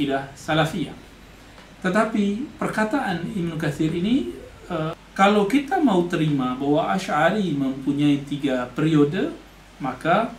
[0.00, 0.96] akidah salafiyah.
[1.84, 4.32] Tetapi perkataan Ibnu Katsir ini
[4.72, 9.36] uh, kalau kita mau terima bahwa Asy'ari mempunyai tiga periode,
[9.76, 10.32] maka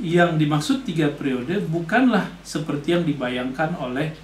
[0.00, 4.16] yang dimaksud tiga periode bukanlah seperti yang dibayangkan oleh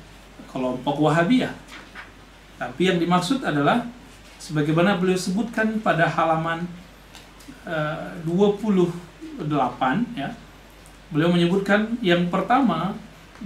[0.49, 1.53] kelompok Wahabiyah.
[2.57, 3.85] Tapi yang dimaksud adalah
[4.41, 6.65] sebagaimana beliau sebutkan pada halaman
[7.69, 10.33] uh, 28 ya.
[11.13, 12.97] Beliau menyebutkan yang pertama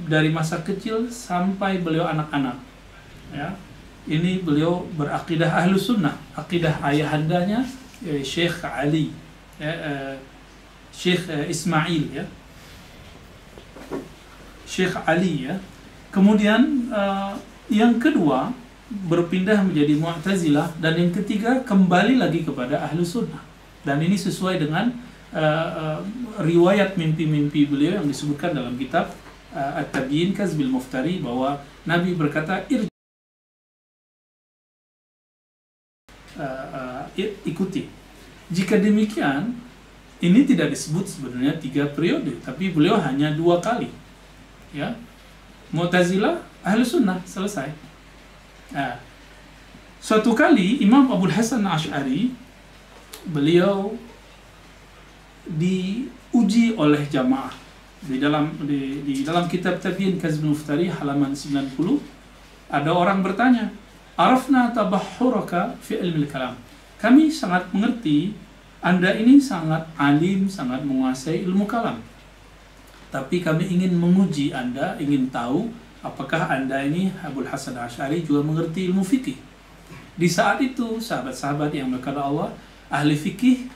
[0.04, 2.60] dari masa kecil sampai beliau anak-anak.
[3.32, 3.56] Ya.
[4.06, 7.66] Ini beliau berakidah ahlu sunnah, akidah ayahandanya
[7.98, 9.10] ya, Syekh Ali,
[9.58, 10.14] ya, uh,
[10.94, 12.24] Syekh uh, Ismail ya.
[14.62, 15.58] Syekh Ali ya.
[16.14, 17.34] Kemudian uh,
[17.66, 18.54] yang kedua
[18.86, 23.42] berpindah menjadi Mu'tazilah dan yang ketiga kembali lagi kepada ahlu sunnah
[23.82, 24.94] dan ini sesuai dengan
[25.34, 26.00] uh, uh,
[26.42, 29.10] riwayat mimpi-mimpi beliau yang disebutkan dalam kitab
[29.56, 32.84] uh, At-Tabyin Kazbil Muftari bahwa Nabi berkata Ir
[36.36, 37.02] uh, uh,
[37.48, 37.88] ikuti.
[38.52, 39.56] Jika demikian
[40.20, 43.88] ini tidak disebut sebenarnya tiga periode tapi beliau hanya dua kali.
[44.76, 44.92] Ya.
[45.72, 47.74] Mu'tazilah ahlu sunnah selesai.
[48.70, 49.02] Nah,
[49.98, 52.30] suatu kali Imam Abu Hasan Ash'ari
[53.26, 53.98] beliau
[55.46, 57.65] diuji oleh jamaah
[58.04, 61.72] di dalam di, di dalam kitab Tabiin Kazbun Muftari halaman 90
[62.68, 63.72] ada orang bertanya
[64.16, 66.56] Arafna tabahhuraka fi ilmi kalam?
[66.96, 68.32] Kami sangat mengerti
[68.80, 72.00] anda ini sangat alim, sangat menguasai ilmu kalam.
[73.12, 75.68] Tapi kami ingin menguji anda, ingin tahu
[76.06, 79.36] apakah anda ini Abdul Hasan Ash'ari juga mengerti ilmu fikih.
[80.16, 82.56] Di saat itu sahabat-sahabat yang berkata Allah
[82.88, 83.68] ahli fikih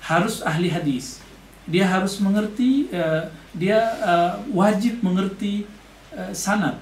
[0.00, 1.20] harus ahli hadis.
[1.68, 5.68] Dia harus mengerti uh, dia uh, wajib mengerti
[6.16, 6.80] uh, sanad.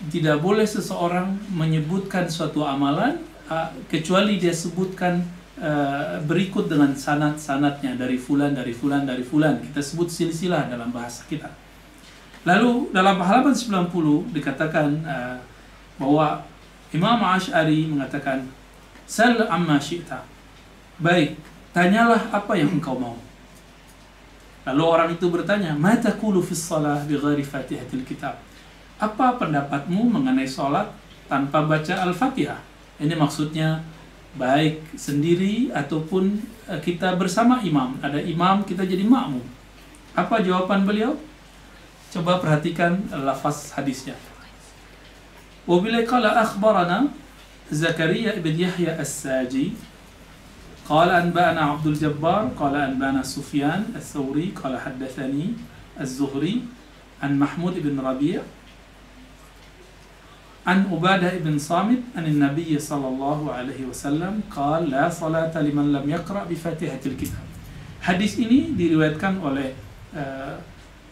[0.00, 3.20] Tidak boleh seseorang menyebutkan suatu amalan
[3.50, 5.20] uh, kecuali dia sebutkan
[5.60, 9.60] uh, berikut dengan sanad-sanadnya dari fulan dari fulan dari fulan.
[9.60, 11.50] Kita sebut silsilah dalam bahasa kita.
[12.48, 15.36] Lalu dalam halaman 90 dikatakan uh,
[16.00, 16.46] bahwa
[16.94, 18.48] Imam Ash'ari mengatakan
[19.04, 20.22] Sal amma syi'ta.
[21.02, 21.34] Baik,
[21.74, 23.18] tanyalah apa yang engkau mau
[24.68, 28.36] Lalu orang itu bertanya Ma takulu fis salah bighairi fatihatil kitab
[29.00, 30.92] Apa pendapatmu mengenai sholat
[31.30, 32.60] tanpa baca Al-Fatihah?
[33.00, 33.80] Ini maksudnya
[34.36, 36.38] baik sendiri ataupun
[36.68, 39.42] uh, kita bersama imam Ada imam, kita jadi makmum
[40.12, 41.16] Apa jawaban beliau?
[42.10, 44.18] Coba perhatikan lafaz hadisnya.
[45.62, 47.06] Wabila qala akhbarana
[47.70, 49.78] Zakaria ibn Yahya As-Saji
[50.90, 55.54] قال أنبأنا عبد الجبار قال أنبأنا سفيان الثوري قال حدثني
[56.00, 56.54] الزهري
[57.22, 58.42] عن محمود بن ربيع
[60.66, 66.10] عن أبادة بن صامت أن النبي صلى الله عليه وسلم قال لا صلاة لمن لم
[66.10, 67.44] يقرأ بفاتحة الكتاب.
[68.02, 69.70] حديث ini diriwayatkan oleh
[70.10, 70.58] آه،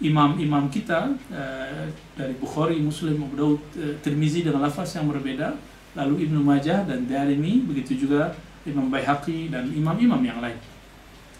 [0.03, 1.87] imam-imam uh, kita uh,
[2.19, 5.55] dari Bukhari, Muslim, Abu Daud, uh, dengan lafaz yang berbeda.
[5.95, 8.35] Lalu Ibnu Majah dan Darimi begitu juga
[8.71, 10.57] Imam Baihaqi dan imam-imam yang lain.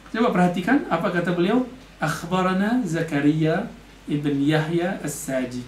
[0.09, 1.69] Coba perhatikan apa kata beliau?
[2.01, 3.69] Akhbarana Zakaria
[4.09, 5.67] ibn Yahya As-Saji.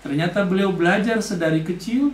[0.00, 2.12] Ternyata beliau belajar sedari kecil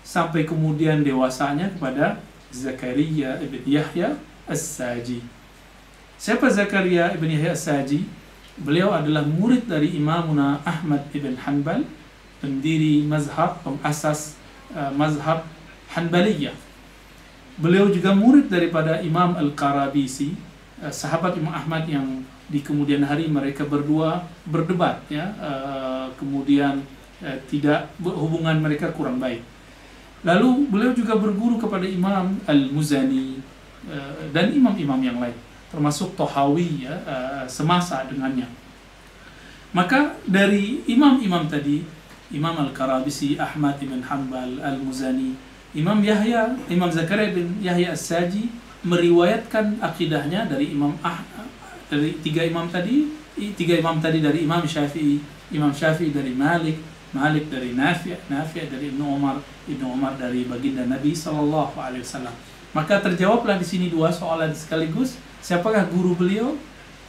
[0.00, 4.16] sampai kemudian dewasanya kepada Zakaria ibn Yahya
[4.48, 5.20] As-Saji.
[6.20, 8.04] Siapa Zakaria ibn Yahya As-Saji?
[8.60, 11.80] Beliau adalah murid dari Imamuna Ahmad ibn Hanbal,
[12.44, 14.36] pendiri mazhab, pengasas
[14.76, 15.48] uh, mazhab
[15.96, 16.52] Hanbaliyah.
[17.60, 20.32] Beliau juga murid daripada Imam Al-Qarabisi,
[20.80, 26.80] uh, sahabat Imam Ahmad yang di kemudian hari mereka berdua berdebat ya, uh, kemudian
[27.20, 29.44] uh, tidak hubungan mereka kurang baik.
[30.24, 33.40] Lalu beliau juga berguru kepada Imam Al-Muzani
[34.36, 35.32] dan imam-imam yang lain
[35.72, 36.92] termasuk Tohawi ya
[37.48, 38.44] semasa dengannya.
[39.72, 41.80] Maka dari imam-imam tadi,
[42.36, 45.32] Imam Al-Karabisi, Ahmad ibn Hanbal, Al-Muzani,
[45.70, 48.50] Imam Yahya, Imam Zakaria bin Yahya As-Saji
[48.82, 51.22] meriwayatkan akidahnya dari Imam ah,
[51.90, 53.10] dari tiga imam tadi,
[53.54, 55.20] tiga imam tadi dari Imam Syafi'i,
[55.54, 56.78] Imam Syafi'i dari Malik,
[57.10, 62.34] Malik dari Nafi', Nafi' dari Ibnu Umar, Ibnu Umar dari baginda Nabi sallallahu alaihi wasallam.
[62.70, 66.54] Maka terjawablah di sini dua soalan sekaligus siapakah guru beliau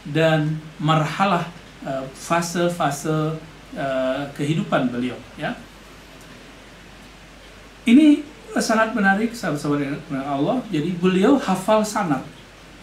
[0.08, 1.46] dan marhalah
[1.86, 3.38] uh, fase-fase
[3.78, 5.54] uh, kehidupan beliau ya
[7.86, 8.26] ini
[8.60, 12.26] sangat menarik sahabat-sahabat Allah jadi beliau hafal sanad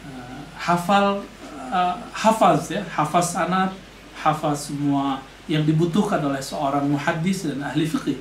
[0.08, 1.20] uh, hafal
[1.68, 3.76] uh, hafaz ya hafaz sanad
[4.18, 8.20] hafaz semua yang dibutuhkan oleh seorang muhaddis dan ahli fikih.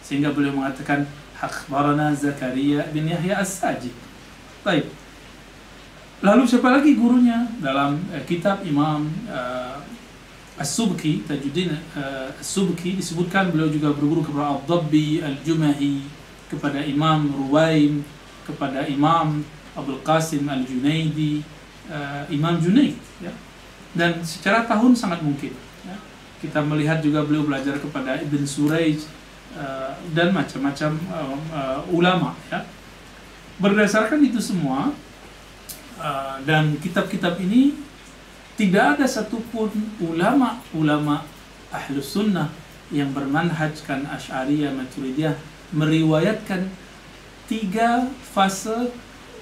[0.00, 1.04] Sehingga beliau mengatakan
[1.36, 3.92] akhbarana Zakaria bin Yahya As-Sajid.
[4.62, 4.86] Baik.
[6.22, 9.78] Lalu siapa lagi gurunya dalam eh, kitab Imam uh,
[10.58, 16.02] As-Subki, Tajuddin uh, As-Subki disebutkan beliau juga berguru kepada Al-Dabbi, Al-Jumahi,
[16.48, 18.02] kepada Imam Ruwaim,
[18.48, 19.44] kepada Imam
[19.76, 21.44] Abdul Qasim Al-Junaidi,
[21.92, 23.32] uh, Imam Junaid ya.
[23.92, 25.52] Dan secara tahun sangat mungkin
[25.84, 25.96] ya.
[26.40, 29.04] Kita melihat juga beliau belajar kepada Ibn Surayj
[29.54, 32.64] uh, dan macam-macam uh, uh, ulama ya.
[33.58, 34.94] Berdasarkan itu semua
[36.00, 37.74] uh, dan kitab-kitab ini
[38.58, 39.70] tidak ada satupun
[40.02, 41.22] ulama-ulama
[41.70, 42.50] ahlus sunnah
[42.88, 45.36] yang bermanhajkan Ash'ariyah Maturidiyah
[45.74, 46.68] meriwayatkan
[47.48, 48.92] tiga fase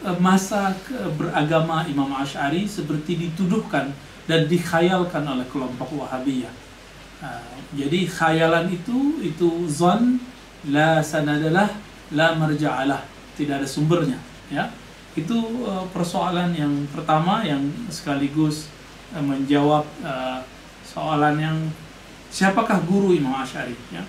[0.05, 0.75] eh, masa
[1.19, 3.91] beragama Imam Ash'ari seperti dituduhkan
[4.27, 6.51] dan dikhayalkan oleh kelompok Wahabiyah.
[7.17, 10.21] Uh, jadi khayalan itu itu zon
[10.69, 11.73] la sanadalah
[12.13, 13.01] la marja'alah
[13.41, 14.21] tidak ada sumbernya
[14.53, 14.69] ya
[15.17, 18.69] itu uh, persoalan yang pertama yang sekaligus
[19.15, 19.87] Eh, menjawab
[20.83, 21.59] soalan yang
[22.27, 24.03] siapakah guru Imam Asy'ari ya.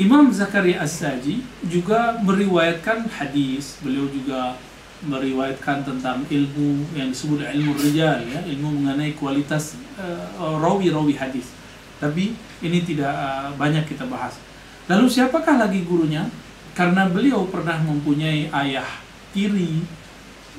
[0.00, 4.56] Imam Zakaria As-Saji juga meriwayatkan hadis, beliau juga
[5.04, 11.52] meriwayatkan tentang ilmu yang disebut ilmu rijal ya, ilmu mengenai kualitas uh, rawi-rawi hadis.
[12.00, 12.32] Tapi
[12.64, 14.40] ini tidak uh, banyak kita bahas.
[14.88, 16.24] Lalu siapakah lagi gurunya?
[16.72, 18.88] Karena beliau pernah mempunyai ayah
[19.36, 19.84] tiri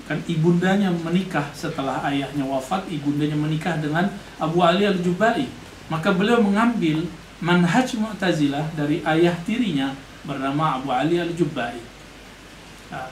[0.04, 5.48] kan ibundanya menikah setelah ayahnya wafat ibundanya menikah dengan Abu Ali al-Jubai
[5.88, 7.08] maka beliau mengambil
[7.44, 9.92] manhaj Mu'tazilah dari ayah tirinya
[10.24, 11.76] bernama Abu Ali al-Jubai.
[12.88, 13.12] Nah,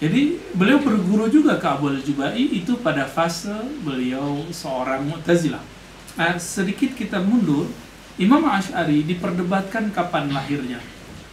[0.00, 3.52] jadi beliau berguru juga ke Abu al-Jubai itu pada fase
[3.84, 5.76] beliau seorang Mu'tazilah
[6.16, 7.68] nah, sedikit kita mundur.
[8.16, 10.80] Imam Ash'ari diperdebatkan kapan lahirnya.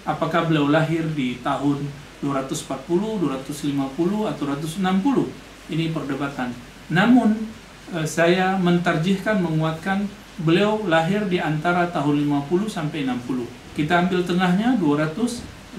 [0.03, 1.79] Apakah beliau lahir di tahun
[2.19, 5.71] 240, 250 atau 260.
[5.71, 6.51] Ini perdebatan.
[6.91, 7.47] Namun
[7.95, 10.11] eh, saya mentarjihkan menguatkan
[10.41, 13.77] beliau lahir di antara tahun 50 sampai 60.
[13.77, 15.77] Kita ambil tengahnya 255.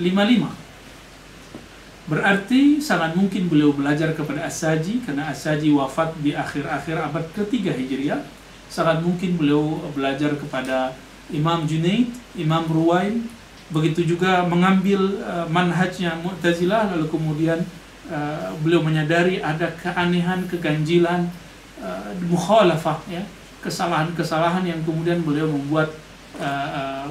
[2.04, 8.20] Berarti sangat mungkin beliau belajar kepada As-Saji karena As-Saji wafat di akhir-akhir abad ketiga Hijriah.
[8.68, 10.92] Sangat mungkin beliau belajar kepada
[11.32, 13.24] Imam Junaid, Imam Ruwaim,
[13.72, 17.64] begitu juga mengambil uh, manhajnya Mu'tazilah lalu kemudian
[18.12, 21.32] uh, beliau menyadari ada keanehan, keganjilan,
[21.80, 23.24] uh, mukhalafah ya,
[23.64, 25.88] kesalahan-kesalahan yang kemudian beliau membuat
[26.36, 27.06] uh, uh,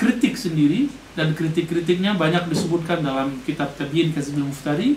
[0.00, 4.96] kritik sendiri dan kritik-kritiknya banyak disebutkan dalam kitab Tabiin Kazbil Muftari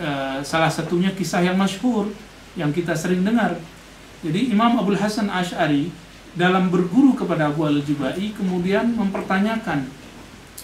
[0.00, 2.08] uh, salah satunya kisah yang masyhur
[2.56, 3.60] yang kita sering dengar
[4.24, 5.92] jadi Imam Abdul Hasan Ash'ari
[6.32, 9.84] dalam berguru kepada Abu Al-Jubai kemudian mempertanyakan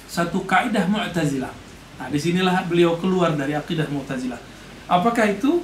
[0.08, 1.52] satu kaidah Mu'tazilah.
[2.00, 4.40] Nah, di sinilah beliau keluar dari akidah Mu'tazilah.
[4.88, 5.62] Apakah itu?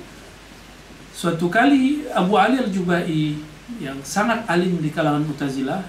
[1.16, 3.40] Suatu kali Abu Ali Al-Jubai
[3.82, 5.82] yang sangat alim di kalangan Mu'tazilah,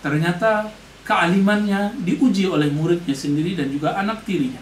[0.00, 0.72] ternyata
[1.04, 4.60] kealimannya diuji oleh muridnya sendiri dan juga anak tirinya.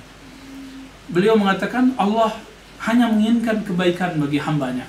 [1.11, 2.35] Beliau mengatakan Allah
[2.83, 4.87] hanya menginginkan kebaikan bagi hambanya.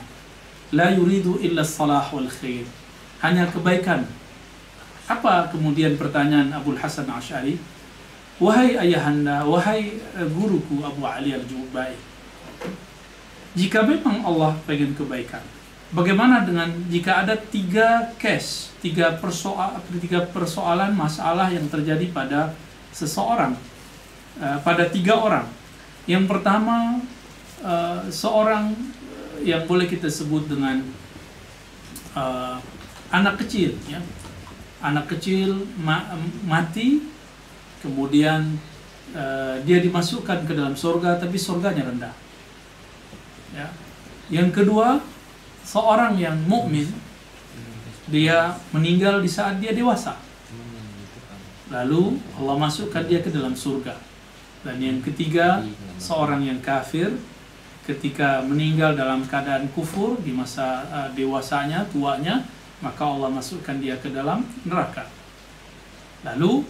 [0.74, 2.66] La yuridu illa salah wal khair.
[3.22, 4.10] Hanya kebaikan.
[5.06, 7.62] Apa kemudian pertanyaan Abu Hasan Ash'ari?
[8.42, 11.94] Wahai ayahanda, wahai eh, guruku Abu Ali al-Jubai,
[13.54, 15.46] jika memang Allah pengen kebaikan,
[15.94, 22.58] bagaimana dengan jika ada tiga case, tiga persoal, tiga persoalan masalah yang terjadi pada
[22.92, 23.56] seseorang,
[24.42, 25.48] uh, pada tiga orang.
[26.10, 27.00] Yang pertama,
[27.64, 28.76] uh, seorang
[29.46, 30.84] yang boleh kita sebut dengan
[32.18, 32.58] uh,
[33.14, 34.04] anak kecil, ya,
[34.84, 36.04] anak kecil ma
[36.44, 37.00] mati
[37.80, 38.60] kemudian
[39.16, 42.16] uh, dia dimasukkan ke dalam surga tapi surganya rendah
[43.56, 43.72] ya
[44.28, 45.00] yang kedua
[45.64, 46.88] seorang yang mukmin
[48.08, 50.20] dia meninggal di saat dia dewasa
[51.72, 53.98] lalu Allah masukkan dia ke dalam surga
[54.64, 55.64] dan yang ketiga
[55.98, 57.10] seorang yang kafir
[57.84, 62.46] ketika meninggal dalam keadaan kufur di masa uh, dewasanya tuanya
[62.80, 65.08] maka Allah masukkan dia ke dalam neraka
[66.24, 66.64] lalu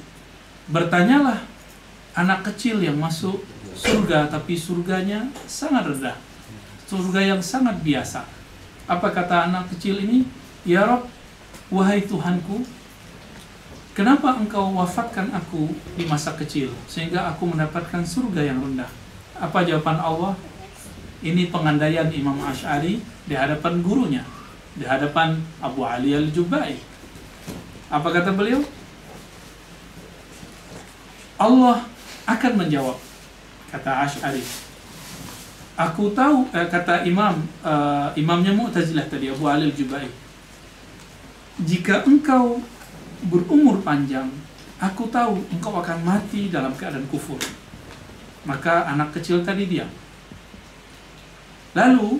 [0.64, 1.44] Bertanyalah
[2.16, 3.44] anak kecil yang masuk
[3.76, 6.16] surga tapi surganya sangat rendah.
[6.88, 8.24] Surga yang sangat biasa.
[8.84, 10.28] Apa kata anak kecil ini?
[10.68, 11.08] Ya Rob,
[11.72, 12.68] wahai Tuhanku,
[13.96, 18.92] kenapa engkau wafatkan aku di masa kecil sehingga aku mendapatkan surga yang rendah?
[19.40, 20.36] Apa jawaban Allah?
[21.24, 24.28] Ini pengandaian Imam Ash'ari di hadapan gurunya,
[24.76, 26.76] di hadapan Abu Ali al-Jubai.
[27.88, 28.60] Apa kata beliau?
[31.40, 31.88] Allah
[32.28, 33.00] akan menjawab
[33.72, 34.44] kata Ash'ari
[35.74, 40.06] aku tahu eh, kata imam uh, imamnya Mu'tazilah tadi Abu Ali Al-Jubai
[41.62, 42.62] jika engkau
[43.26, 44.30] berumur panjang
[44.84, 47.40] aku tahu engkau akan mati dalam keadaan kufur.
[48.44, 49.88] Maka anak kecil tadi diam.
[51.72, 52.20] Lalu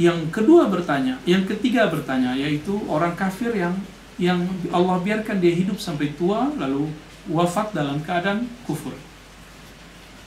[0.00, 3.76] yang kedua bertanya yang ketiga bertanya yaitu orang kafir yang
[4.16, 4.40] yang
[4.72, 6.88] Allah biarkan dia hidup sampai tua lalu
[7.28, 8.96] wafat dalam keadaan kufur.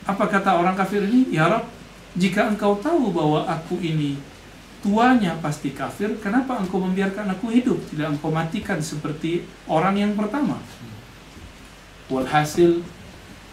[0.05, 1.33] Apa kata orang kafir ini?
[1.33, 1.65] Ya Rab,
[2.18, 4.20] jika engkau tahu bahwa aku ini
[4.84, 7.80] tuanya pasti kafir, kenapa engkau membiarkan aku hidup?
[7.88, 10.60] Tidak engkau matikan seperti orang yang pertama.
[12.12, 12.84] Walhasil,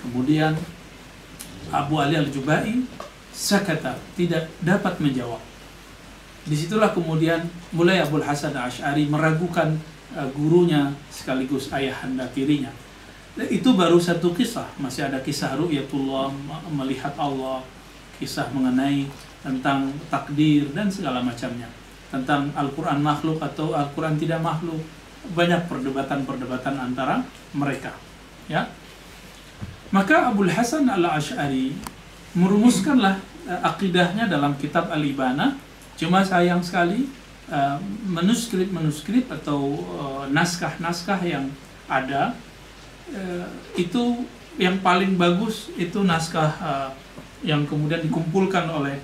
[0.02, 0.58] kemudian
[1.70, 2.82] Abu Ali al-Jubai
[3.30, 5.38] sakata, tidak dapat menjawab.
[6.48, 7.44] Di situlah kemudian
[7.76, 9.76] mulai Abu Hasan Ash'ari meragukan
[10.16, 12.72] uh, gurunya sekaligus ayahanda tirinya
[13.46, 16.34] itu baru satu kisah masih ada kisah ru'yatullah
[16.74, 17.62] melihat Allah
[18.18, 19.06] kisah mengenai
[19.40, 21.70] tentang takdir dan segala macamnya.
[22.10, 24.82] Tentang Al-Quran makhluk atau Al-Quran tidak makhluk.
[25.34, 27.22] Banyak perdebatan-perdebatan antara
[27.52, 27.92] mereka
[28.48, 28.66] ya.
[29.92, 31.72] Maka Abu Hasan al-Ash'ari
[32.36, 35.56] merumuskanlah uh, akidahnya dalam kitab Al-Ibana.
[35.96, 37.08] Cuma sayang sekali
[37.48, 41.46] uh, manuskrip-manuskrip atau uh, naskah-naskah yang
[41.88, 42.36] ada
[43.72, 44.28] itu
[44.60, 46.52] yang paling bagus itu naskah
[47.44, 48.98] yang kemudian dikumpulkan oleh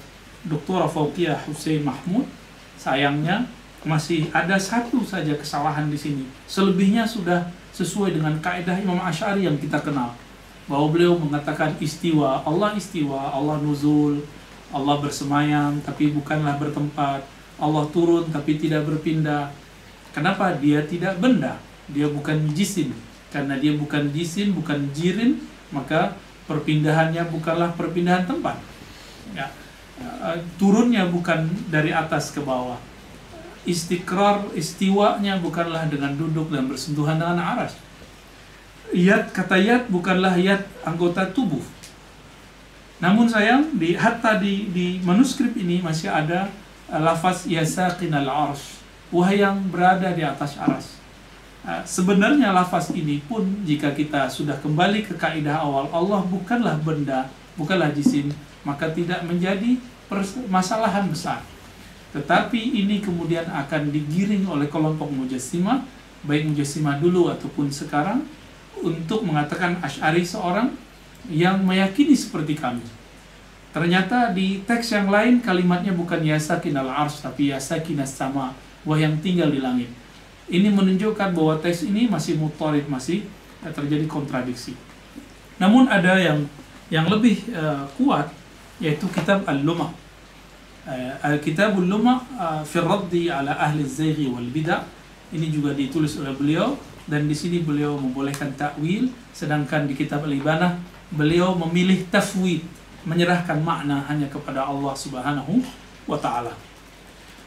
[0.45, 0.87] Dr.
[0.91, 2.27] Fauqiyah Hussein Mahmud.
[2.75, 3.49] Sayangnya
[3.85, 6.25] masih ada satu saja kesalahan di sini.
[6.49, 10.13] Selebihnya sudah sesuai dengan kaidah Imam Asy'ari yang kita kenal.
[10.65, 14.25] Bahwa beliau mengatakan istiwa, Allah istiwa, Allah nuzul,
[14.73, 17.23] Allah bersemayam tapi bukanlah bertempat,
[17.61, 19.53] Allah turun tapi tidak berpindah.
[20.17, 20.57] Kenapa?
[20.57, 21.61] Dia tidak benda,
[21.91, 22.97] dia bukan jisim
[23.35, 25.43] karena dia bukan jisim, bukan jirin,
[25.75, 26.15] maka
[26.45, 28.57] perpindahannya bukanlah perpindahan tempat.
[29.33, 29.49] Ya.
[30.01, 32.79] Eh, turunnya bukan dari atas ke bawah.
[33.65, 37.79] Istiqrar, istiwanya bukanlah dengan duduk dan bersentuhan dengan aras.
[38.93, 41.63] Yat kata yat bukanlah yat anggota tubuh.
[43.01, 46.53] Namun sayang di hatta di di manuskrip ini masih ada
[46.93, 48.85] uh, lafaz yasaqinal arsh.
[49.09, 51.04] Wahai yang berada di atas aras
[51.65, 57.33] Ah, sebenarnya lafaz ini pun jika kita sudah kembali ke kaidah awal Allah bukanlah benda,
[57.57, 58.29] bukanlah jisim,
[58.69, 59.81] maka tidak menjadi
[60.53, 61.41] masalahan besar.
[62.13, 65.89] Tetapi ini kemudian akan digiring oleh kelompok mujassimah,
[66.29, 68.29] baik mujassimah dulu ataupun sekarang
[68.85, 70.69] untuk mengatakan Asy'ari seorang
[71.33, 72.85] yang meyakini seperti kami.
[73.73, 78.53] Ternyata di teks yang lain kalimatnya bukan yasakin al-ars tapi yasakin as-sama,
[78.85, 80.04] wah yang tinggal di langit
[80.49, 83.25] ini menunjukkan bahwa teks ini masih mutorid, masih
[83.65, 84.77] terjadi kontradiksi.
[85.57, 86.45] Namun ada yang
[86.93, 88.29] yang lebih uh, kuat
[88.83, 89.89] yaitu kitab Al-Lumah.
[90.85, 92.85] Uh, Al-Kitab Al-Lumah uh, fi
[93.33, 94.85] ala ahli zayghi wal bid'ah.
[95.33, 96.77] Ini juga ditulis oleh beliau
[97.09, 100.77] dan di sini beliau membolehkan takwil sedangkan di kitab Al-Ibanah
[101.13, 102.65] beliau memilih tafwid,
[103.05, 105.61] menyerahkan makna hanya kepada Allah Subhanahu
[106.05, 106.53] wa taala.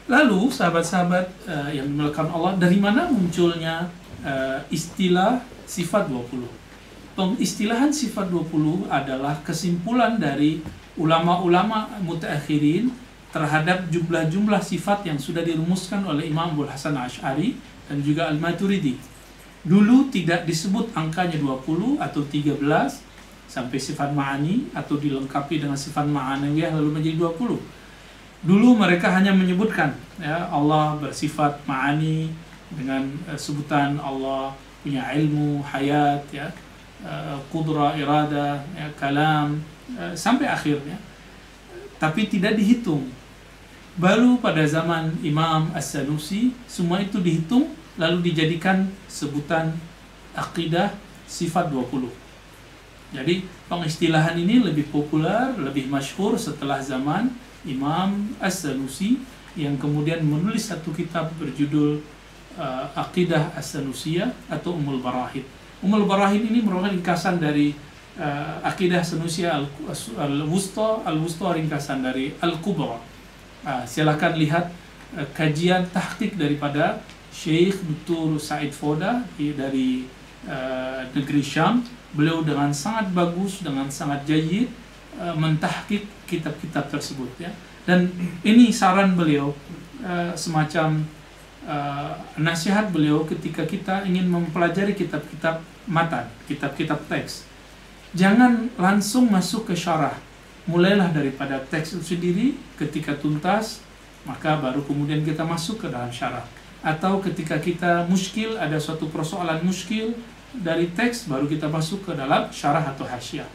[0.07, 3.91] Lalu sahabat-sahabat uh, yang dimulakan Allah, dari mana munculnya
[4.23, 6.47] uh, istilah sifat 20?
[7.11, 10.63] Pengistilahan sifat 20 adalah kesimpulan dari
[10.95, 12.87] ulama-ulama mutaakhirin
[13.35, 17.59] terhadap jumlah-jumlah sifat yang sudah dirumuskan oleh Imam Abdul Hasan Ash'ari
[17.91, 18.95] dan juga Al-Maturidi.
[19.67, 22.63] Dulu tidak disebut angkanya 20 atau 13
[23.51, 27.76] sampai sifat ma'ani atau dilengkapi dengan sifat ma'anawiyah lalu menjadi 20
[28.45, 32.29] Dulu mereka hanya menyebutkan ya Allah bersifat ma'ani
[32.69, 34.53] dengan uh, sebutan Allah
[34.85, 36.47] punya ilmu, hayat, ya,
[37.01, 39.59] uh, kudra, irada, ya, kalam
[39.97, 40.95] uh, sampai akhirnya.
[41.97, 43.09] Tapi tidak dihitung.
[43.97, 49.73] Baru pada zaman Imam As-Sanusi semua itu dihitung lalu dijadikan sebutan
[50.37, 50.93] akidah
[51.25, 52.05] sifat 20.
[53.17, 57.33] Jadi pengistilahan ini lebih populer, lebih masyhur setelah zaman
[57.65, 59.23] Imam As-Sanusi
[59.57, 62.03] yang kemudian menulis satu kitab berjudul
[62.61, 65.45] uh, Aqidah As-Sanusiyah atau Umul Barahid.
[65.81, 67.73] Umul Barahid ini merupakan ringkasan dari
[68.21, 69.57] uh, Aqidah Sanusiyah
[70.17, 73.01] Al-Wusta, Al-Wusta ringkasan dari Al-Kubra.
[73.65, 74.69] Uh, silakan lihat
[75.17, 77.01] uh, kajian tahqiq daripada
[77.33, 78.41] Syekh Dr.
[78.41, 80.05] Said Foda dari
[80.45, 81.85] uh, negeri Syam.
[82.13, 84.69] Beliau dengan sangat bagus, dengan sangat jayid
[85.21, 87.49] uh, mentahkik kitab-kitab tersebut ya
[87.87, 88.11] dan
[88.43, 89.55] ini saran beliau
[90.03, 91.07] uh, semacam
[91.63, 97.47] uh, nasihat beliau ketika kita ingin mempelajari kitab-kitab matan, kitab-kitab teks.
[98.11, 100.19] Jangan langsung masuk ke syarah.
[100.67, 103.79] Mulailah daripada teks itu sendiri, ketika tuntas,
[104.27, 106.43] maka baru kemudian kita masuk ke dalam syarah.
[106.83, 110.11] Atau ketika kita muskil, ada suatu persoalan muskil
[110.51, 113.47] dari teks, baru kita masuk ke dalam syarah atau hasyiah.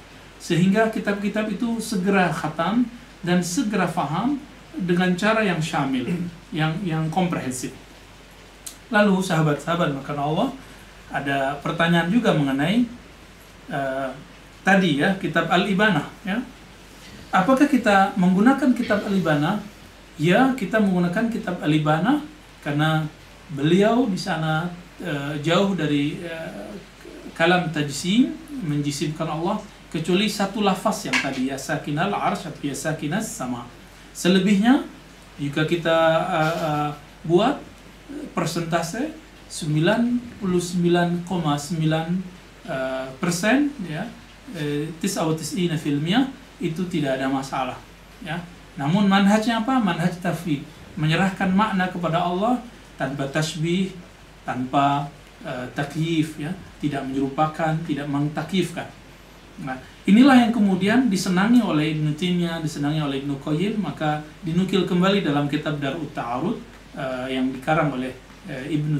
[0.42, 2.82] Sehingga kitab-kitab itu segera khatam
[3.22, 4.42] dan segera faham
[4.74, 6.10] dengan cara yang syamil,
[6.50, 7.70] yang yang komprehensif.
[8.90, 10.48] Lalu sahabat-sahabat makan Allah
[11.14, 12.82] ada pertanyaan juga mengenai
[13.70, 14.10] uh,
[14.66, 16.42] tadi ya kitab Al-Ibanah ya.
[17.32, 19.62] Apakah kita menggunakan kitab Al-Ibanah?
[20.20, 22.20] Ya, kita menggunakan kitab Al-Ibanah
[22.60, 23.08] karena
[23.48, 24.68] beliau di sana
[25.00, 26.76] uh, jauh dari uh,
[27.32, 29.56] kalam tajsim menjisimkan Allah
[29.92, 33.68] kecuali satu lafaz yang tadi ya sakinal atau ya sakinas sama.
[34.16, 34.88] Selebihnya
[35.36, 35.98] jika kita
[36.32, 36.90] uh, uh,
[37.28, 37.60] buat
[38.32, 39.12] persentase
[39.52, 44.08] 99,9 uh, persen ya
[45.00, 47.76] tis tis'ina filmnya itu tidak ada masalah
[48.24, 48.40] ya.
[48.80, 49.76] Namun manhajnya apa?
[49.76, 50.64] Manhaj tafwid
[50.96, 52.64] menyerahkan makna kepada Allah
[52.96, 53.92] tanpa tasbih
[54.48, 55.12] tanpa
[55.44, 56.56] uh, takyif ya.
[56.80, 59.01] Tidak menyerupakan tidak mengtakifkan
[59.60, 65.22] nah Inilah yang kemudian disenangi oleh Ibn Taimiyah, disenangi oleh Ibn Qayyim, maka dinukil kembali
[65.22, 66.58] dalam kitab Darut Ta'arud
[66.98, 68.10] uh, yang dikarang oleh
[68.50, 68.98] uh, Ibn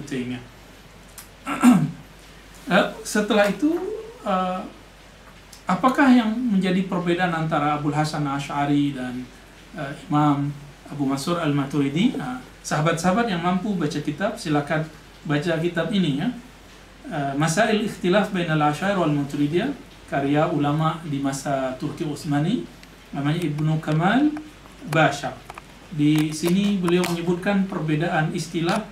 [2.71, 3.75] uh, setelah itu,
[4.23, 4.63] uh,
[5.67, 9.27] apakah yang menjadi perbedaan antara Abu Hasan Ash'ari dan
[9.75, 10.55] uh, Imam
[10.87, 12.15] Abu Masur Al-Maturidi?
[12.15, 14.87] Uh, sahabat-sahabat yang mampu baca kitab, silakan
[15.27, 16.31] baca kitab ini ya.
[17.11, 22.69] Uh, Masail Ikhtilaf Bainal Ash'ari wal Maturidiyah karya ulama di masa Turki Utsmani
[23.17, 24.29] namanya Ibnu Kamal
[24.93, 25.33] Basha.
[25.89, 28.85] Di sini beliau menyebutkan perbedaan istilah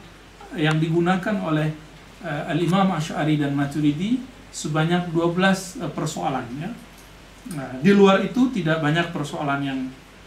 [0.56, 1.76] yang digunakan oleh
[2.24, 4.16] uh, Al-Imam Asy'ari dan Maturidi
[4.48, 6.70] sebanyak 12 uh, eh, persoalan ya.
[7.52, 9.80] Nah, di luar itu tidak banyak persoalan yang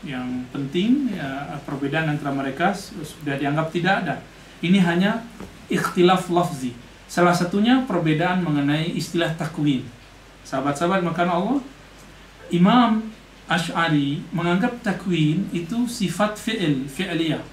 [0.04, 4.16] yang penting ya, perbedaan antara mereka sudah dianggap tidak ada.
[4.60, 5.24] Ini hanya
[5.72, 6.76] ikhtilaf lafzi.
[7.08, 9.86] Salah satunya perbedaan mengenai istilah takwin
[10.44, 11.60] sahabat-sahabat makan Allah
[12.54, 13.10] Imam
[13.50, 17.44] Ash'ari menganggap takwin itu sifat fi'il, fi'liyah.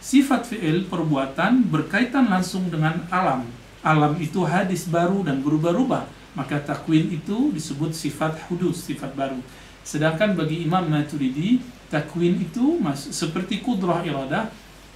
[0.00, 3.44] Sifat fi'il perbuatan berkaitan langsung dengan alam.
[3.84, 9.42] Alam itu hadis baru dan berubah-ubah maka takwin itu disebut sifat hudus, sifat baru.
[9.82, 11.58] Sedangkan bagi Imam Maturidi
[11.90, 14.46] takwin itu mas, seperti kudrah iradah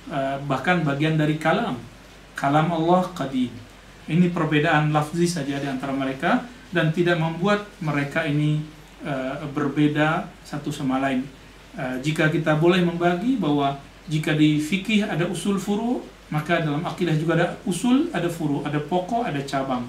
[0.07, 1.83] uh, bahkan bagian dari kalam.
[2.39, 3.51] Kalam Allah qadim.
[4.07, 8.65] Ini perbedaan lafzi saja di antara mereka dan tidak membuat mereka ini
[9.05, 11.29] uh, berbeda satu sama lain.
[11.77, 13.77] Uh, jika kita boleh membagi bahwa
[14.09, 18.81] jika di fikih ada usul furu, maka dalam akidah juga ada usul, ada furu, ada
[18.81, 19.85] pokok, ada cabang,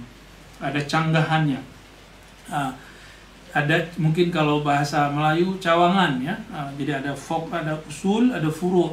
[0.60, 1.64] ada canggahannya.
[2.52, 2.72] Uh,
[3.54, 8.92] ada mungkin kalau bahasa Melayu cawangan ya, uh, jadi ada fok, ada usul, ada furu.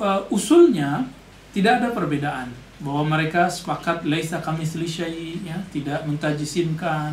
[0.00, 1.04] Uh, usulnya
[1.52, 2.48] tidak ada perbedaan
[2.80, 7.12] bahwa mereka sepakat laisa kami syai ya tidak mentajisimkan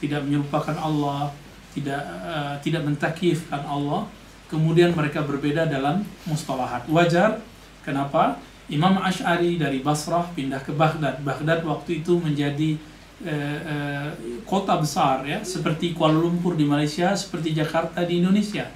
[0.00, 1.30] tidak menyerupakan Allah
[1.72, 4.06] tidak uh, tidak mentakifkan Allah.
[4.52, 6.84] Kemudian mereka berbeda dalam mustalahat.
[6.84, 7.40] Wajar.
[7.80, 8.36] Kenapa?
[8.68, 11.24] Imam Ash'ari dari Basrah pindah ke Baghdad.
[11.24, 12.76] Baghdad waktu itu menjadi
[13.24, 14.08] uh, uh,
[14.44, 18.68] kota besar ya seperti Kuala Lumpur di Malaysia seperti Jakarta di Indonesia.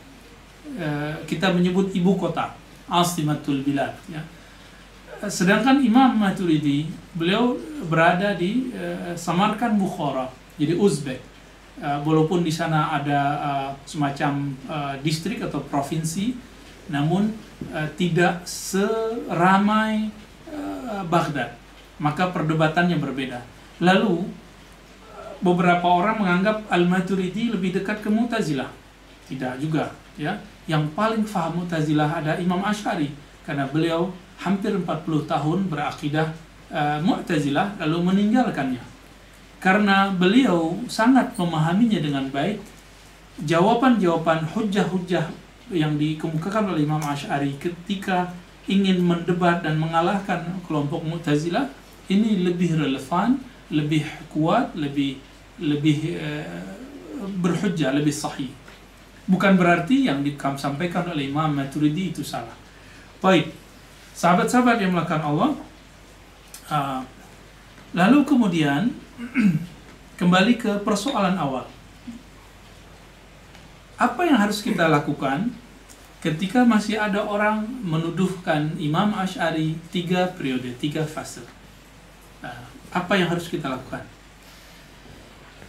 [0.66, 2.50] Uh, kita menyebut ibu kota
[2.90, 4.18] Asimatul Bilad ya
[5.24, 7.56] sedangkan Imam Maturidi beliau
[7.88, 10.28] berada di uh, Samarkand Bukhara
[10.60, 11.20] jadi Uzbek.
[11.76, 16.32] Uh, walaupun di sana ada uh, semacam uh, distrik atau provinsi
[16.88, 17.36] namun
[17.72, 20.08] uh, tidak seramai
[20.52, 21.56] uh, Baghdad.
[21.96, 23.40] Maka perdebatannya berbeda.
[23.80, 24.28] Lalu
[25.40, 28.68] beberapa orang menganggap Al-Maturidi lebih dekat ke Mu'tazilah.
[29.28, 30.40] Tidak juga ya.
[30.64, 33.12] Yang paling faham Mu'tazilah ada Imam Ash'ari
[33.44, 34.84] karena beliau hampir 40
[35.24, 36.28] tahun berakidah
[36.72, 38.84] uh, Mu'tazilah lalu meninggalkannya.
[39.56, 42.60] Karena beliau sangat memahaminya dengan baik,
[43.42, 45.26] jawaban-jawaban hujah-hujah
[45.72, 48.30] yang dikemukakan oleh Imam Ash'ari ketika
[48.70, 51.70] ingin mendebat dan mengalahkan kelompok Mu'tazilah
[52.06, 55.18] ini lebih relevan, lebih kuat, lebih
[55.56, 56.76] lebih uh,
[57.40, 58.52] berhujjah, lebih sahih.
[59.26, 62.54] Bukan berarti yang disampaikan oleh Imam Maturidi itu salah.
[63.18, 63.50] Baik,
[64.16, 65.50] sahabat-sahabat yang melakukan Allah
[66.72, 67.00] uh,
[67.92, 68.96] lalu kemudian
[70.20, 71.68] kembali ke persoalan awal
[74.00, 75.52] apa yang harus kita lakukan
[76.26, 81.44] ketika masih ada orang menuduhkan Imam Ash'ari tiga periode, tiga fase.
[82.42, 84.02] Nah, apa yang harus kita lakukan?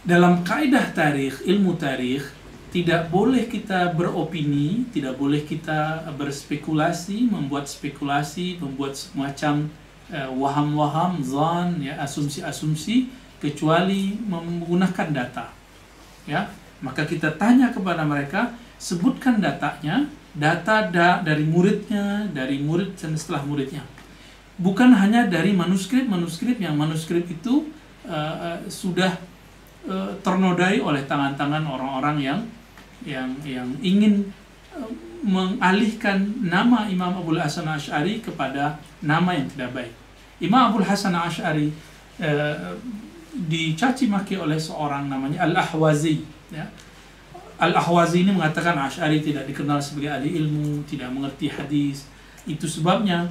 [0.02, 2.26] Dalam kaidah tarikh, ilmu tarikh,
[2.68, 9.72] tidak boleh kita beropini, tidak boleh kita berspekulasi, membuat spekulasi, membuat semacam
[10.12, 13.08] uh, waham-waham, zan, ya, asumsi-asumsi,
[13.40, 15.48] kecuali menggunakan data.
[16.28, 16.52] Ya,
[16.84, 20.04] maka kita tanya kepada mereka, sebutkan datanya,
[20.36, 23.80] data da dari muridnya, dari murid dan setelah muridnya.
[24.60, 27.70] Bukan hanya dari manuskrip-manuskrip yang manuskrip itu
[28.04, 29.16] uh, uh, sudah
[29.86, 32.40] uh, ternodai oleh tangan-tangan orang-orang yang
[33.06, 34.30] yang yang ingin
[34.74, 34.90] uh,
[35.22, 39.92] mengalihkan nama Imam Abu Hasan Ash'ari kepada nama yang tidak baik.
[40.38, 41.74] Imam Abu Hasan Ash'ari
[42.22, 42.74] uh,
[43.34, 46.66] dicaci maki oleh seorang namanya Al-Ahwazi ya.
[47.58, 52.06] Al-Ahwazi ini mengatakan Ash'ari tidak dikenal sebagai ahli ilmu, tidak mengerti hadis.
[52.46, 53.26] Itu sebabnya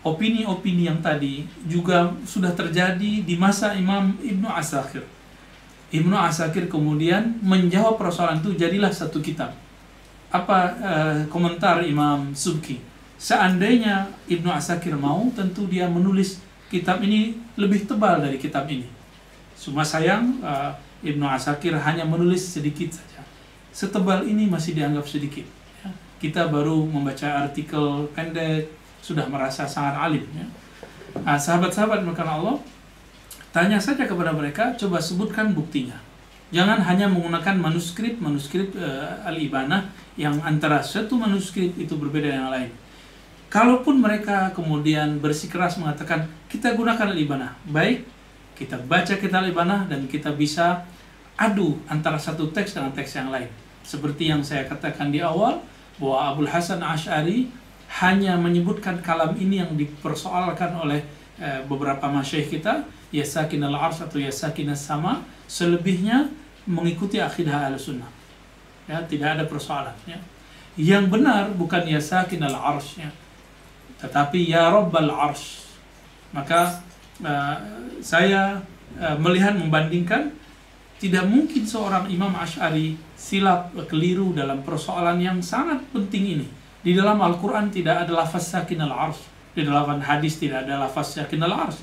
[0.00, 5.04] opini-opini yang tadi juga sudah terjadi di masa Imam Ibnu Asakir.
[5.90, 9.50] Ibnu Asakir kemudian menjawab persoalan itu jadilah satu kitab.
[10.30, 12.78] Apa uh, komentar Imam Subki?
[13.18, 16.38] Seandainya Ibnu Asakir mau, tentu dia menulis
[16.70, 18.86] kitab ini lebih tebal dari kitab ini.
[19.58, 20.70] Cuma sayang uh,
[21.02, 23.26] Ibnu Asakir hanya menulis sedikit saja.
[23.74, 25.44] Setebal ini masih dianggap sedikit.
[25.82, 25.90] Ya.
[26.22, 28.70] Kita baru membaca artikel pendek,
[29.02, 30.46] sudah merasa sangat alim ya.
[31.24, 32.62] Nah, sahabat-sahabat maka Allah
[33.50, 35.98] tanya saja kepada mereka coba sebutkan buktinya.
[36.50, 39.86] Jangan hanya menggunakan manuskrip manuskrip uh, al-ibanah
[40.18, 42.70] yang antara satu manuskrip itu berbeda dengan yang lain.
[43.50, 47.54] Kalaupun mereka kemudian bersikeras mengatakan kita gunakan al-ibanah.
[47.70, 48.06] Baik
[48.58, 50.84] kita baca kita al-ibanah dan kita bisa
[51.38, 53.48] adu antara satu teks dengan teks yang lain.
[53.86, 55.62] Seperti yang saya katakan di awal
[55.96, 57.48] bahwa Abdul Hasan Ash'ari
[58.04, 61.02] hanya menyebutkan kalam ini yang dipersoalkan oleh
[61.38, 66.30] uh, beberapa masyayikh kita ya sakin al ars atau ya sakin sama selebihnya
[66.66, 68.08] mengikuti akidah al sunnah
[68.86, 70.18] ya tidak ada persoalan ya
[70.78, 73.10] yang benar bukan ya sakin al ars ya
[74.00, 75.68] tetapi ya rabbal ars
[76.30, 76.80] maka
[77.20, 77.58] uh,
[78.00, 78.62] saya
[78.96, 80.30] uh, melihat membandingkan
[81.00, 86.48] tidak mungkin seorang imam Ash'ari silap keliru dalam persoalan yang sangat penting ini
[86.80, 89.20] di dalam Al-Quran tidak ada lafaz sakin al-ars.
[89.52, 91.76] Di dalam hadis tidak ada lafaz sakin al-ars.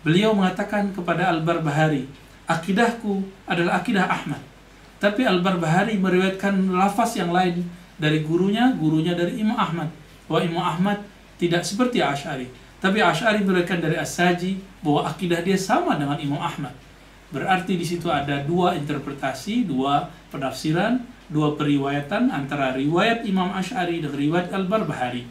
[0.00, 2.08] Beliau mengatakan kepada Al-Barbahari,
[2.48, 4.40] akidahku adalah akidah Ahmad.
[4.96, 7.64] Tapi Al-Barbahari meriwayatkan lafaz yang lain
[8.00, 9.92] dari gurunya, gurunya dari Imam Ahmad.
[10.24, 11.04] Bahwa Imam Ahmad
[11.36, 12.48] tidak seperti Ash'ari.
[12.80, 16.72] Tapi Ash'ari meriwayatkan dari As-Saji bahwa akidah dia sama dengan Imam Ahmad.
[17.28, 24.16] Berarti di situ ada dua interpretasi, dua penafsiran, dua periwayatan antara riwayat Imam Ash'ari dan
[24.16, 25.28] riwayat Al-Barbahari.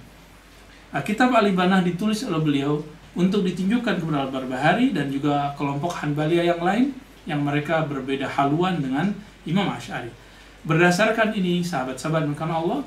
[0.90, 2.82] Nah, kitab Al-Ibanah ditulis oleh beliau
[3.18, 6.86] untuk ditunjukkan kepada Al-Barbahari dan juga kelompok Hanbaliyah yang lain
[7.26, 9.14] yang mereka berbeda haluan dengan
[9.46, 10.10] Imam Ash'ari.
[10.66, 12.80] Berdasarkan ini, sahabat-sahabat bukan Allah,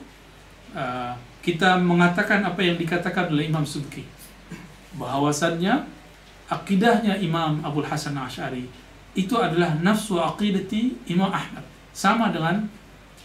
[0.77, 4.07] uh, kita mengatakan apa yang dikatakan oleh Imam Subki.
[4.95, 5.89] Bahwasannya
[6.53, 8.69] akidahnya Imam Abu Hasan Ash'ari
[9.17, 11.65] itu adalah nafsu aqidati Imam Ahmad.
[11.93, 12.69] Sama dengan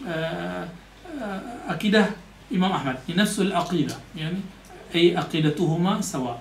[0.04, 0.64] uh,
[1.16, 2.08] uh, akidah
[2.48, 4.40] Imam Ahmad nafsul aqidah yani
[4.96, 6.40] ay aqidatuhuma sawa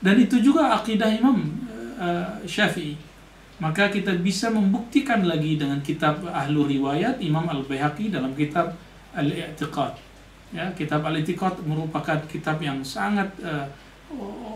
[0.00, 1.46] dan itu juga akidah Imam
[1.96, 2.96] uh, Syafi'i
[3.56, 8.76] maka kita bisa membuktikan lagi dengan kitab ahlu riwayat Imam Al-Baihaqi dalam kitab
[9.16, 9.96] Al-I'tiqad
[10.52, 13.64] ya kitab Al-I'tiqad merupakan kitab yang sangat uh,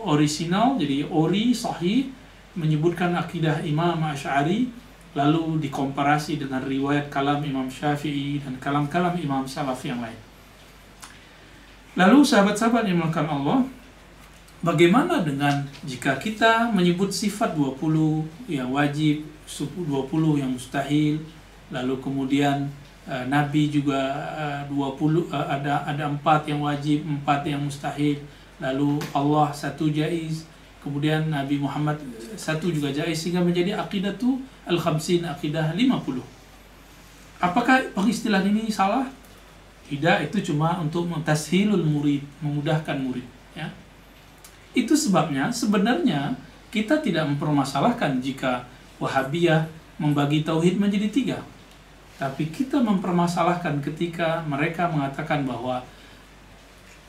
[0.05, 2.07] orisinal jadi ori sahih
[2.55, 4.67] menyebutkan akidah Imam Asy'ari
[5.11, 10.15] lalu dikomparasi dengan riwayat kalam Imam Syafi'i dan kalam-kalam Imam Salaf yang lain.
[11.99, 13.67] Lalu sahabat-sahabat yang melakukan Allah,
[14.61, 21.19] bagaimana dengan jika kita menyebut sifat 20 yang wajib, 20 yang mustahil,
[21.73, 22.69] lalu kemudian
[23.09, 23.99] uh, Nabi juga
[24.69, 28.21] uh, 20 uh, ada ada empat yang wajib, empat yang mustahil,
[28.61, 30.45] lalu Allah satu jaiz,
[30.85, 31.97] kemudian Nabi Muhammad
[32.37, 36.21] satu juga jaiz sehingga menjadi akidah tu Al-Khamsin Akidah 50.
[37.41, 39.09] Apakah pengistilahan ini salah?
[39.89, 43.25] Tidak, itu cuma untuk mentashilul murid, memudahkan murid.
[43.57, 43.67] Ya.
[44.71, 46.35] Itu sebabnya sebenarnya
[46.71, 48.63] kita tidak mempermasalahkan jika
[49.01, 49.67] Wahabiyah
[49.99, 51.39] membagi tauhid menjadi tiga.
[52.21, 55.81] Tapi kita mempermasalahkan ketika mereka mengatakan bahwa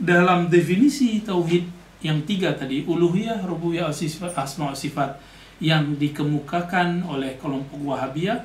[0.01, 1.69] dalam definisi tauhid
[2.03, 5.21] yang tiga tadi, uluhiyah, rububiyah, asma sifat,
[5.63, 8.43] yang dikemukakan oleh kelompok Wahabiyah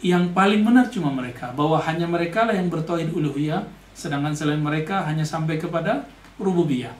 [0.00, 5.04] yang paling benar cuma mereka bahwa hanya mereka lah yang bertauhid uluhiyah sedangkan selain mereka
[5.04, 6.08] hanya sampai kepada
[6.40, 6.92] rububiyah.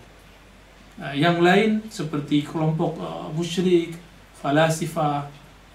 [1.00, 3.96] Uh, yang lain seperti kelompok uh, musyrik,
[4.36, 5.24] falasifah,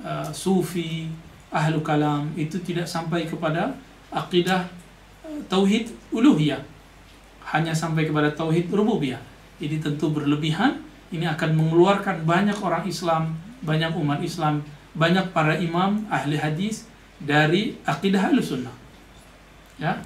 [0.05, 1.09] uh, sufi,
[1.49, 3.73] ahlu kalam itu tidak sampai kepada
[4.13, 4.69] akidah
[5.25, 6.61] uh, tauhid uluhiyah.
[7.41, 9.17] Hanya sampai kepada tauhid rububiyah.
[9.57, 13.33] Ini tentu berlebihan, ini akan mengeluarkan banyak orang Islam,
[13.65, 14.61] banyak umat Islam,
[14.93, 16.85] banyak para imam ahli hadis
[17.17, 18.73] dari akidah sunnah.
[19.81, 20.05] Ya.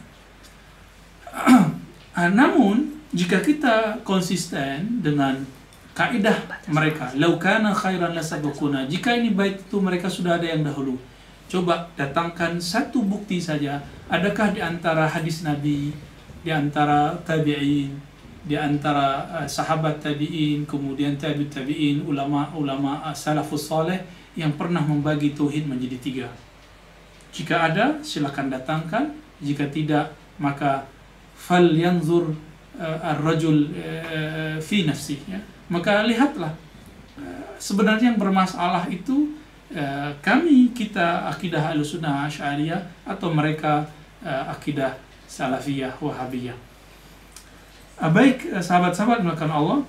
[2.40, 5.41] Namun jika kita konsisten dengan
[5.98, 6.38] kaidah
[6.69, 8.86] mereka, laukana khairan lasabakuna.
[8.86, 10.95] Jika ini baik itu mereka sudah ada yang dahulu.
[11.50, 13.82] Coba datangkan satu bukti saja.
[14.06, 15.89] Adakah di antara hadis Nabi,
[16.45, 17.98] di antara tabi'in,
[18.45, 24.06] di antara uh, sahabat tabi'in, kemudian tabi'ut tabi'in, ulama-ulama uh, salafus saleh
[24.38, 26.28] yang pernah membagi tauhid menjadi tiga.
[27.34, 29.17] Jika ada, silakan datangkan.
[29.41, 30.86] Jika tidak, maka
[31.34, 32.38] fal yanzur
[32.80, 35.39] ar-rajul uh, fi nafsi ya.
[35.68, 36.56] Maka lihatlah
[37.60, 39.36] sebenarnya yang bermasalah itu
[40.24, 43.86] kami kita akidah Ahlussunnah Asy'ariyah atau mereka
[44.24, 44.98] akidah
[45.30, 46.58] Salafiyah Wahabiyah.
[48.02, 49.80] Uh, baik sahabat-sahabat melakukan Allah.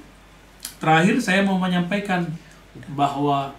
[0.83, 2.27] Terakhir saya mau menyampaikan
[2.93, 3.55] bahwa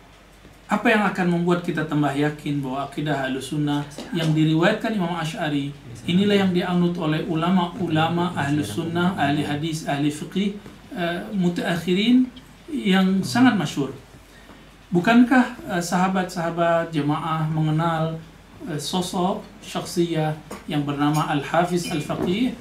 [0.71, 3.83] apa yang akan membuat kita tambah yakin bahwa akidah sunnah
[4.15, 5.75] yang diriwayatkan Imam Ash'ari
[6.07, 10.55] inilah yang dianut oleh ulama-ulama ahli sunnah, ahli hadis, ahli fiqih,
[10.95, 12.23] uh, mutaakhirin
[12.71, 13.91] yang sangat masyur.
[14.95, 18.15] Bukankah uh, sahabat-sahabat jemaah mengenal
[18.63, 20.39] uh, sosok syakhsiyah
[20.71, 22.55] yang bernama Al-Hafiz Al-Faqih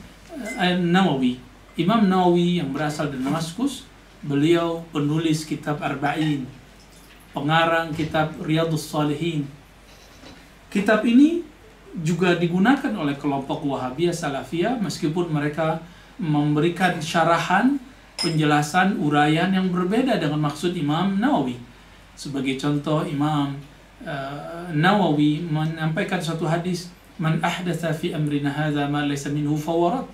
[0.58, 1.38] uh, Nawawi.
[1.78, 3.86] Imam Nawawi yang berasal dari Damaskus,
[4.26, 6.59] beliau penulis kitab Arba'in
[7.30, 9.46] pengarang kitab Riyadus Salihin.
[10.70, 11.42] Kitab ini
[11.98, 15.82] juga digunakan oleh kelompok Wahabiyah Salafiyah meskipun mereka
[16.20, 17.80] memberikan syarahan,
[18.20, 21.58] penjelasan, uraian yang berbeda dengan maksud Imam Nawawi.
[22.14, 23.56] Sebagai contoh Imam
[24.04, 30.06] uh, Nawawi menyampaikan suatu hadis, "Man ahdatha fi amrina hadza ma laysa minhu fawarat."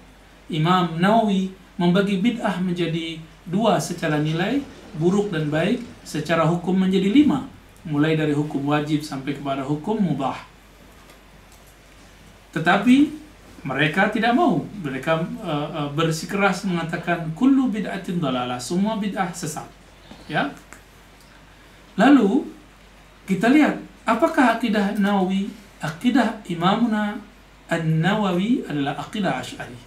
[0.46, 4.62] Imam Nawawi membagi bid'ah menjadi dua secara nilai,
[4.96, 7.50] buruk dan baik secara hukum menjadi lima.
[7.82, 10.38] Mulai dari hukum wajib sampai kepada hukum mubah.
[12.54, 12.96] Tetapi
[13.66, 14.62] mereka tidak mau.
[14.62, 18.62] Mereka uh, uh, bersikeras mengatakan kullu bid'atin dalalah.
[18.62, 19.66] Semua bid'ah sesat.
[20.30, 20.54] Ya?
[21.98, 22.46] Lalu
[23.26, 25.50] kita lihat apakah akidah Nawawi
[25.82, 27.18] akidah Imamuna
[27.66, 29.78] An-Nawawi adalah akidah Asy'ari?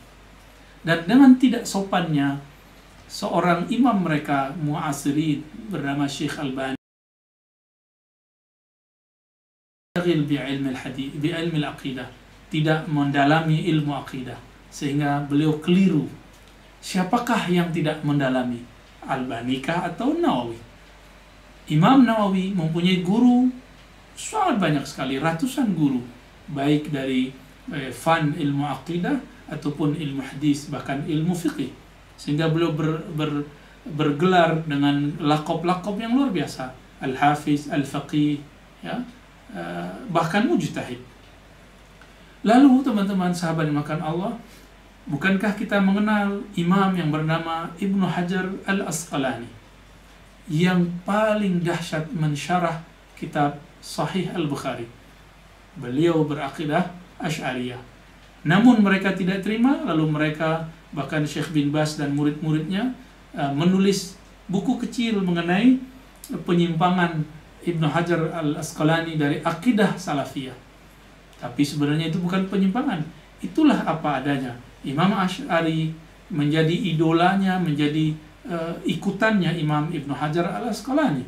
[0.83, 2.39] Dan dengan tidak sopannya
[3.09, 5.41] seorang imam mereka muasirin
[5.73, 6.77] bernama Syekh Albani.
[11.65, 12.07] Aqidah
[12.53, 14.37] tidak mendalami ilmu akidah
[14.69, 16.05] sehingga beliau keliru.
[16.79, 18.63] Siapakah yang tidak mendalami?
[19.03, 20.55] Albani kah atau Nawawi?
[21.73, 23.49] Imam Nawawi mempunyai guru
[24.13, 25.99] sangat banyak sekali ratusan guru.
[26.47, 27.33] Baik dari
[27.73, 29.17] eh, fan ilmu akidah
[29.49, 31.73] ataupun ilmu hadis bahkan ilmu fikih
[32.19, 33.47] sehingga beliau ber, ber,
[33.87, 36.75] bergelar dengan lakop-lakop yang luar biasa.
[36.99, 38.43] Al-hafiz al-faqih
[38.83, 38.99] ya.
[39.49, 40.99] Uh, bahkan mujtahid.
[42.43, 44.33] Lalu teman-teman sahabat yang makan Allah
[45.07, 49.47] bukankah kita mengenal imam yang bernama Ibnu Hajar al-Asqalani?
[50.51, 52.83] Yang paling dahsyat mensyarah
[53.15, 54.85] kitab Sahih al-Bukhari.
[55.79, 57.79] Beliau berakidah Asy'ariyah.
[58.43, 62.97] Namun mereka tidak terima lalu mereka bahkan Syekh bin Bas dan murid-muridnya
[63.37, 64.17] uh, menulis
[64.49, 65.77] buku kecil mengenai
[66.45, 67.21] penyimpangan
[67.59, 70.55] Ibnu Hajar al-Asqalani dari akidah salafiyah.
[71.37, 73.03] Tapi sebenarnya itu bukan penyimpangan.
[73.39, 74.57] Itulah apa adanya.
[74.83, 75.91] Imam Ash'ari
[76.31, 78.15] menjadi idolanya, menjadi
[78.47, 81.25] uh, ikutannya Imam Ibnu Hajar al-Asqalani.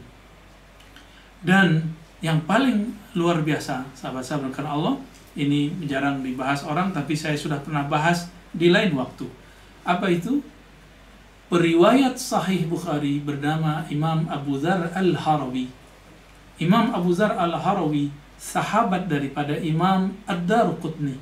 [1.41, 4.95] Dan yang paling luar biasa, sahabat-sahabat karena Allah,
[5.33, 9.40] ini jarang dibahas orang, tapi saya sudah pernah bahas di lain waktu
[9.81, 10.41] apa itu?
[11.51, 15.67] Periwayat Sahih Bukhari bernama Imam Abu Dhar Al-Harawi.
[16.63, 18.07] Imam Abu Dhar Al-Harawi
[18.39, 21.19] sahabat daripada Imam Ad-Darqutni.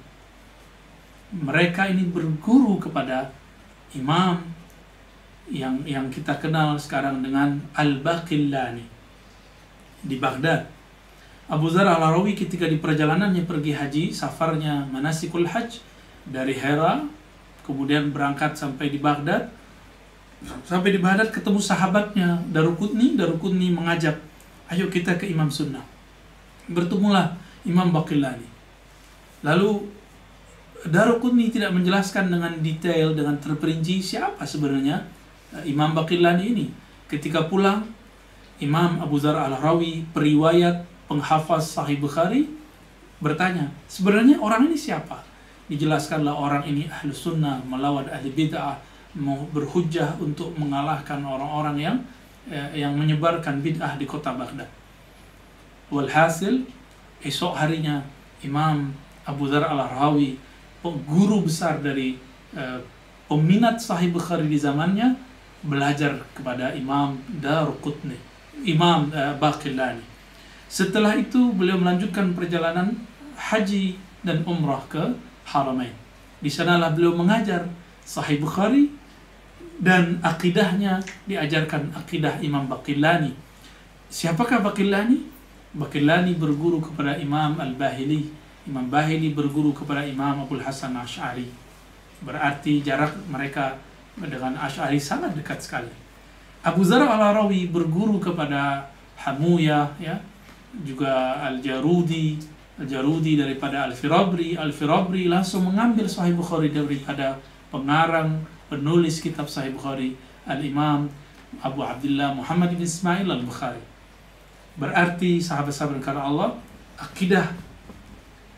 [1.34, 3.34] Mereka ini berguru kepada
[3.98, 4.42] imam
[5.50, 8.86] yang yang kita kenal sekarang dengan Al-Baqillani
[10.06, 10.70] di Baghdad.
[11.50, 15.82] Abu Dhar Al-Harawi ketika di perjalanannya pergi haji, safarnya manasikul hajj
[16.30, 17.02] dari Hera
[17.70, 19.54] kemudian berangkat sampai di Baghdad
[20.66, 24.18] sampai di Baghdad ketemu sahabatnya Darukutni Darukutni mengajak
[24.74, 26.00] ayo kita ke Imam Sunnah
[26.70, 28.46] bertemulah Imam Baqillani.
[29.44, 30.00] Lalu
[30.80, 35.04] Daruqutni tidak menjelaskan dengan detail dengan terperinci siapa sebenarnya
[35.60, 36.68] eh, Imam Baqillani ini.
[37.10, 37.84] Ketika pulang
[38.64, 42.48] Imam Abu Zar al-Rawi periwayat penghafaz Sahih Bukhari
[43.20, 45.20] bertanya, sebenarnya orang ini siapa?
[45.70, 48.82] Dijelaskanlah orang ini ahlu sunnah melawan ahli bid'ah
[49.22, 51.98] mau berhujah untuk mengalahkan orang-orang yang
[52.50, 54.70] eh, yang menyebarkan bid'ah di kota Baghdad.
[55.94, 56.66] Walhasil
[57.22, 58.02] esok harinya
[58.42, 58.94] Imam
[59.26, 60.38] Abu Dhar al-Rawi
[60.82, 62.18] guru besar dari
[62.58, 62.80] eh,
[63.30, 65.14] peminat Sahih Bukhari di zamannya
[65.62, 68.18] belajar kepada Imam Daruqutni,
[68.66, 70.02] Imam eh, Baqillani.
[70.70, 72.94] Setelah itu beliau melanjutkan perjalanan
[73.38, 75.94] haji dan umrah ke Haramain.
[76.40, 77.66] Di sanalah beliau mengajar
[78.06, 78.94] Sahih Bukhari
[79.82, 83.34] dan akidahnya diajarkan akidah Imam Baqillani.
[84.14, 85.26] Siapakah Baqillani?
[85.74, 88.30] Baqillani berguru kepada Imam Al-Bahili.
[88.70, 91.50] Imam Bahili berguru kepada Imam Abdul Hasan Ash'ari.
[92.22, 93.80] Berarti jarak mereka
[94.20, 95.92] dengan Ash'ari sangat dekat sekali.
[96.60, 100.20] Abu Zar al-Arawi berguru kepada Hamuya, ya,
[100.84, 102.36] juga Al-Jarudi,
[102.80, 107.36] Al-Jarudi daripada Al-Firabri, Al-Firabri langsung mengambil Sahih Bukhari daripada
[107.68, 108.40] pengarang,
[108.72, 110.16] penulis kitab Sahih Bukhari,
[110.48, 111.12] Al-Imam
[111.60, 113.84] Abu Abdullah Muhammad bin Ismail Al-Bukhari.
[114.80, 116.50] Berarti sahabat-sahabat karena Allah,
[116.96, 117.52] akidah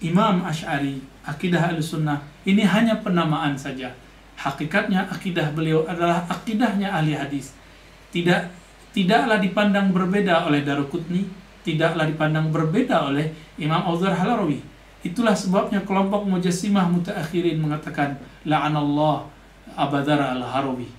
[0.05, 3.89] Imam Ash'ari, akidah Al-Sunnah, ini hanya penamaan saja.
[4.37, 7.53] Hakikatnya akidah beliau adalah akidahnya ahli hadis.
[8.13, 8.49] Tidak
[8.91, 11.25] tidaklah dipandang berbeda oleh Daruqutni,
[11.61, 14.61] tidaklah dipandang berbeda oleh Imam Auzar Halawi.
[15.01, 19.25] Itulah sebabnya kelompok Mujassimah mutaakhirin mengatakan la'anallah
[19.73, 20.89] Abu Dzar al-Harawi.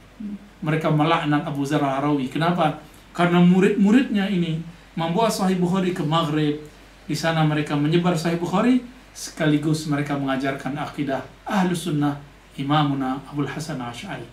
[0.62, 2.26] Mereka melaknat Abu Dzar al-Harawi.
[2.26, 2.82] Kenapa?
[3.14, 4.58] Karena murid-muridnya ini
[4.98, 6.58] membawa Sahih Bukhari ke Maghrib.
[7.06, 12.16] Di sana mereka menyebar Sahih Bukhari sekaligus mereka mengajarkan akidah ahlu sunnah
[12.56, 14.24] imamuna Abdul Hasan Ash'ari.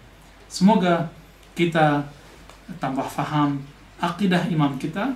[0.47, 1.11] Semoga
[1.53, 2.07] kita
[2.79, 3.59] tambah faham
[3.99, 5.11] akidah imam kita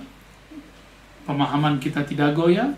[1.24, 2.72] pemahaman kita tidak goyah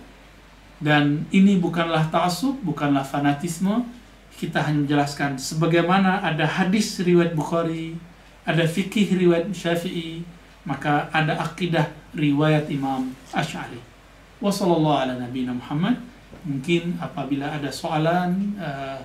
[0.77, 3.89] dan ini bukanlah ta'assub, bukanlah fanatisme.
[4.37, 7.97] Kita hanya menjelaskan sebagaimana ada hadis riwayat Bukhari,
[8.45, 10.21] ada fikih riwayat Syafi'i,
[10.69, 13.81] maka ada akidah riwayat Imam Ash'ari.
[14.45, 15.97] Ala nabiyina Muhammad.
[16.45, 19.01] Mungkin apabila ada soalan uh,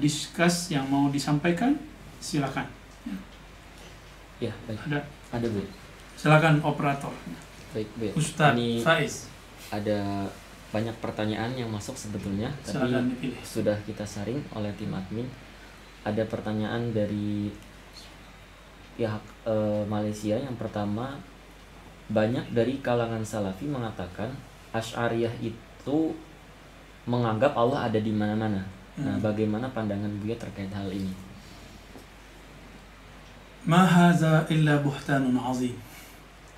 [0.00, 1.76] diskus yang mau disampaikan,
[2.16, 2.64] silakan.
[4.40, 4.80] Ya, baik.
[4.88, 4.98] Ada.
[5.36, 5.60] Ada, Bu.
[6.16, 7.12] Silakan operator.
[7.72, 8.06] Baik, Bu.
[8.16, 9.28] Ustaz Ini Faiz.
[9.72, 10.28] ada
[10.72, 12.92] banyak pertanyaan yang masuk sebetulnya, tapi
[13.44, 15.28] sudah kita saring oleh tim admin.
[16.04, 17.52] Ada pertanyaan dari
[18.96, 21.16] pihak eh, Malaysia yang pertama
[22.12, 24.28] banyak dari kalangan salafi mengatakan
[24.72, 25.98] Asy'ariyah itu
[27.08, 28.60] menganggap Allah ada di mana-mana.
[29.00, 29.24] Nah, Hmm.
[29.24, 31.12] bagaimana pandangan Buya terkait hal ini?
[33.64, 33.88] Ma
[34.52, 35.72] illa buhtanun azim.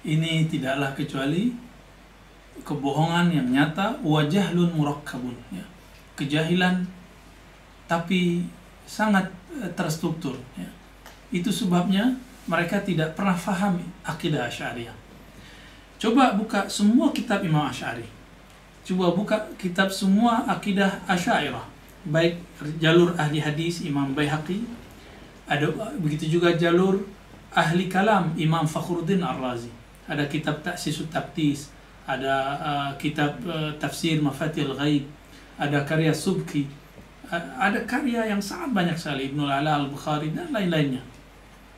[0.05, 1.49] Ini tidaklah kecuali
[2.61, 5.65] kebohongan yang nyata wa jahlun murakkabun ya.
[6.15, 6.85] Kejahilan
[7.89, 8.45] tapi
[8.85, 10.69] sangat eh, terstruktur ya.
[11.33, 12.15] Itu sebabnya
[12.45, 14.95] mereka tidak pernah faham akidah Asy'ariyah.
[15.97, 18.05] Coba buka semua kitab Imam Asy'ari.
[18.85, 21.65] Coba buka kitab semua akidah Asy'ariyah.
[22.05, 22.37] Baik
[22.77, 24.61] jalur ahli hadis Imam Baihaqi,
[25.49, 27.01] ada begitu juga jalur
[27.57, 29.73] ahli kalam Imam Fakhruddin Ar-Razi.
[30.05, 31.73] Ada kitab Ta'sisut Tabtis,
[32.05, 35.09] ada uh, kitab uh, tafsir Mafatihul Ghaib,
[35.57, 36.69] ada karya Subki,
[37.33, 41.01] ada karya yang sangat banyak sekali Ibnul Ala Al-Bukhari dan lain-lainnya.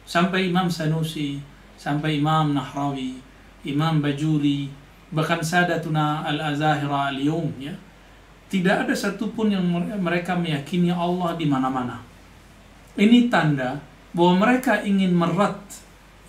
[0.02, 1.38] Sampai Imam Sanusi,
[1.78, 3.22] sampai Imam Nahrawi,
[3.62, 4.70] Imam Bajuri,
[5.14, 7.74] bahkan Sadatuna Al-Azahira Al-Yum ya.
[8.46, 12.02] Tidak ada satupun yang mere- mereka meyakini Allah di mana-mana.
[12.94, 13.78] Ini tanda
[14.14, 15.58] bahwa mereka ingin merat,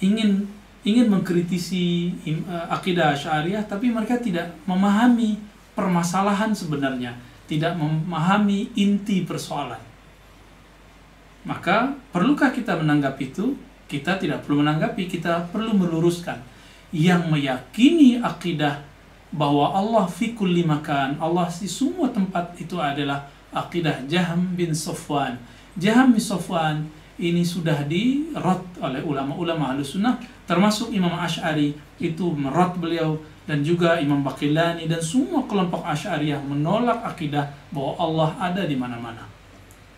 [0.02, 0.50] ingin
[0.86, 5.40] ingin mengkritisi eh, akidah Asy'ariyah tapi mereka tidak memahami
[5.78, 7.14] permasalahan sebenarnya,
[7.46, 9.80] tidak memahami inti persoalan.
[11.48, 13.56] Maka perlukah kita menanggapi itu?
[13.88, 16.44] Kita tidak perlu menanggapi, kita perlu meluruskan.
[16.92, 18.84] Yang meyakini akidah
[19.32, 25.40] bahwa Allah fi kulli Allah di semua tempat itu adalah akidah Jaham bin Safwan.
[25.80, 26.84] Jaham bin Safwan
[27.18, 33.98] ini sudah dirot oleh ulama-ulama ahlu sunnah termasuk Imam Ash'ari itu merot beliau dan juga
[33.98, 39.24] Imam Baqillani dan semua kelompok Asy'ariyah menolak akidah bahwa Allah ada di mana-mana.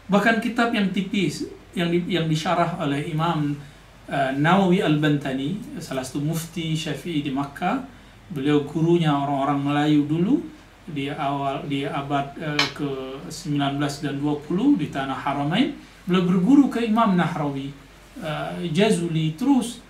[0.06, 3.58] Bahkan kitab yang tipis yang yang disyarah oleh Imam
[4.06, 7.82] uh, Nawawi Al-Bantani, salah satu mufti Syafi'i di Makkah,
[8.30, 10.46] beliau gurunya orang-orang Melayu dulu
[10.90, 12.90] di awal di abad eh, ke
[13.30, 15.78] 19 dan 20 di tanah Haramain
[16.08, 17.74] beliau berguru ke Imam Nahrawi
[18.20, 19.34] eh, Jazuli.
[19.36, 19.82] Terus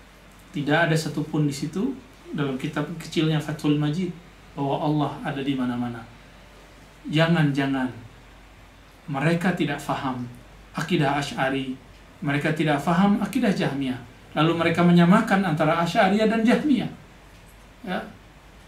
[0.50, 1.94] tidak ada satupun di situ
[2.34, 4.10] dalam kitab kecilnya Fathul Majid
[4.54, 6.02] bahwa Allah ada di mana-mana.
[7.06, 7.90] Jangan-jangan
[9.10, 10.26] mereka tidak faham
[10.76, 11.74] akidah Ash'ari
[12.20, 13.96] mereka tidak faham akidah Jahmiyah.
[14.36, 16.90] Lalu mereka menyamakan antara Asy'ariyah dan Jahmiyah.
[17.82, 17.98] Ya.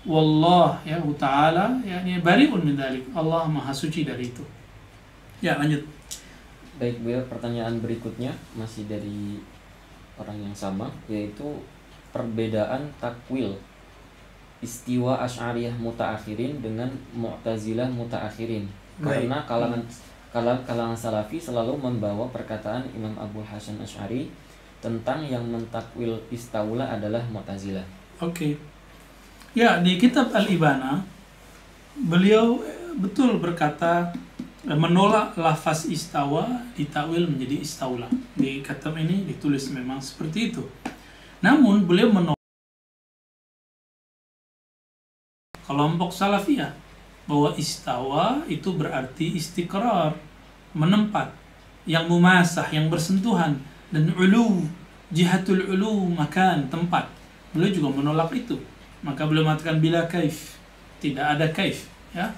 [0.03, 4.43] Wallah ya taala yakni bariun min dalik Allah maha suci dari itu.
[5.39, 5.87] Ya lanjut
[6.83, 9.39] Baik, Bu, pertanyaan berikutnya masih dari
[10.19, 11.47] orang yang sama, yaitu
[12.11, 13.55] perbedaan takwil
[14.59, 18.67] istiwa Asy'ariyah mutaakhirin dengan Mu'tazilah mutaakhirin.
[18.99, 19.31] Baik.
[19.31, 19.83] Karena kalangan
[20.35, 24.27] kalangan, kalangan Salafi selalu membawa perkataan Imam Abu Hasan Asy'ari
[24.83, 27.87] tentang yang mentakwil istaula adalah Mu'tazilah.
[28.19, 28.59] Oke.
[29.55, 30.99] Ya, di kitab Al-Ibana
[32.11, 34.11] beliau eh, betul berkata
[34.67, 38.07] eh, menolak lafaz istawa ditakwil menjadi istaula.
[38.35, 40.65] Di kitab ini ditulis memang seperti itu.
[41.43, 42.39] Namun beliau menolak
[45.67, 46.75] kelompok salafiyah
[47.27, 50.19] bahwa istawa itu berarti istiqrar,
[50.75, 51.33] menempat,
[51.87, 53.59] yang memasah, yang bersentuhan
[53.91, 54.67] dan ulu,
[55.11, 57.11] jihatul ulu makan tempat.
[57.53, 58.59] Beliau juga menolak itu.
[59.03, 60.57] Maka beliau mengatakan bila kaif,
[61.03, 62.31] tidak ada kaif, ya.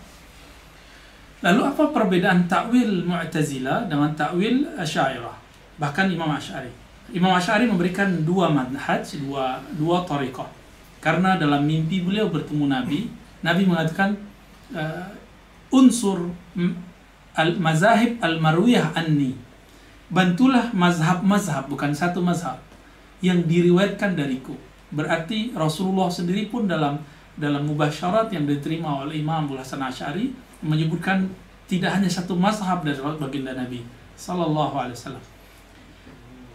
[1.45, 5.37] Lalu apa perbedaan takwil Mu'tazilah dengan takwil Asy'ariyah?
[5.77, 6.73] Bahkan Imam Asy'ari.
[7.13, 10.49] Imam Asy'ari memberikan dua manhaj, dua dua tariqah.
[11.05, 13.13] Karena dalam mimpi beliau bertemu Nabi,
[13.45, 14.17] Nabi mengatakan
[14.73, 15.13] uh,
[15.69, 16.33] unsur
[17.37, 19.37] al mazahib al marwiyah anni.
[20.09, 22.57] Bantulah mazhab-mazhab bukan satu mazhab
[23.21, 24.57] yang diriwayatkan dariku.
[24.89, 27.05] Berarti Rasulullah sendiri pun dalam
[27.37, 30.33] dalam mubasyarat yang diterima oleh Imam Hasan Asy'ari
[30.65, 31.29] menyebutkan
[31.69, 33.85] tidak hanya satu mazhab dari baginda Nabi
[34.17, 35.25] sallallahu alaihi wasallam.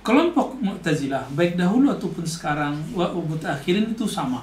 [0.02, 3.14] Kelompok Mu'tazilah baik dahulu ataupun sekarang wa
[3.54, 4.42] akhirin itu sama.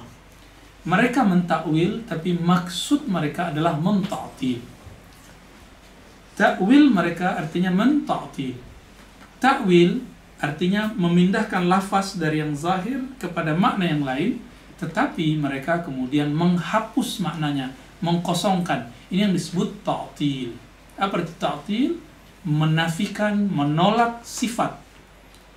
[0.87, 4.63] Mereka mentakwil tapi maksud mereka adalah menta'til.
[6.37, 8.55] Takwil mereka artinya menta'til.
[9.41, 9.99] Takwil
[10.37, 14.39] artinya memindahkan lafaz dari yang zahir kepada makna yang lain
[14.77, 17.73] tetapi mereka kemudian menghapus maknanya,
[18.03, 18.89] mengkosongkan.
[19.09, 20.53] Ini yang disebut ta'til.
[20.97, 21.91] Apa arti ta'til?
[22.47, 24.77] Menafikan, menolak sifat.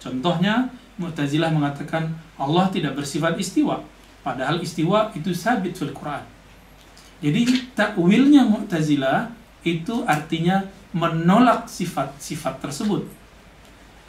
[0.01, 3.81] Contohnya, Mu'tazilah mengatakan Allah tidak bersifat istiwa.
[4.21, 6.21] Padahal istiwa itu sabit fil Quran.
[7.25, 9.33] Jadi takwilnya Mu'tazilah
[9.65, 13.05] itu artinya menolak sifat-sifat tersebut.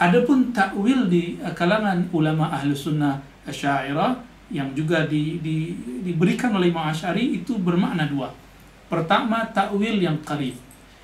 [0.02, 5.74] Adapun takwil di kalangan ulama ahlu sunnah asyairah yang juga di, di,
[6.04, 8.30] diberikan oleh Imam Asy'ari itu bermakna dua.
[8.92, 10.54] Pertama takwil yang qarib.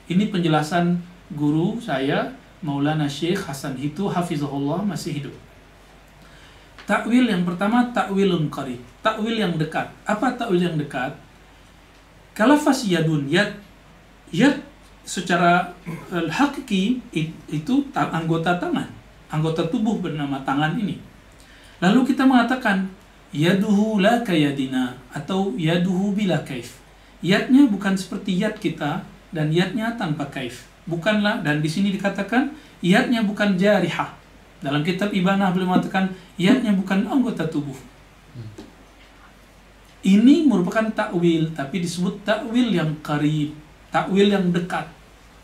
[0.07, 0.99] Ini penjelasan
[1.31, 5.35] guru saya Maulana Syekh Hasan Hitu hafizahullah masih hidup.
[6.87, 9.91] Takwil yang pertama takwilun qarib, takwil yang dekat.
[10.07, 11.11] Apa takwil yang dekat?
[12.31, 13.59] Kalau fas yadun yad
[14.31, 14.63] yad
[15.03, 15.75] secara
[16.11, 17.03] uh, hakiki
[17.47, 18.87] itu ta anggota tangan,
[19.27, 20.99] anggota tubuh bernama tangan ini.
[21.83, 22.87] Lalu kita mengatakan
[23.37, 26.81] yaduhu la kayadina atau yaduhu bila kaif.
[27.21, 30.65] Yadnya bukan seperti yad kita dan yadnya tanpa kaif.
[30.89, 32.49] Bukanlah dan di sini dikatakan
[32.81, 34.17] yadnya bukan jarihah.
[34.57, 36.09] Dalam kitab Ibanah beliau mengatakan
[36.41, 37.77] yadnya bukan anggota tubuh.
[40.01, 43.53] Ini merupakan takwil tapi disebut takwil yang karib,
[43.93, 44.89] takwil yang dekat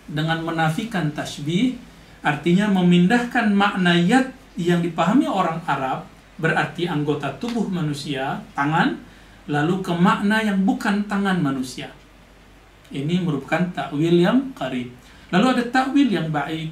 [0.09, 1.77] dengan menafikan tasbih
[2.23, 8.97] artinya memindahkan makna yad yang dipahami orang Arab berarti anggota tubuh manusia, tangan,
[9.49, 11.91] lalu ke makna yang bukan tangan manusia.
[12.93, 14.93] Ini merupakan takwil yang qarib.
[15.33, 16.69] Lalu ada takwil yang baik.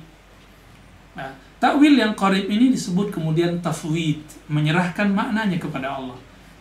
[1.17, 6.17] Nah, takwil yang qarib ini disebut kemudian tafwid, menyerahkan maknanya kepada Allah.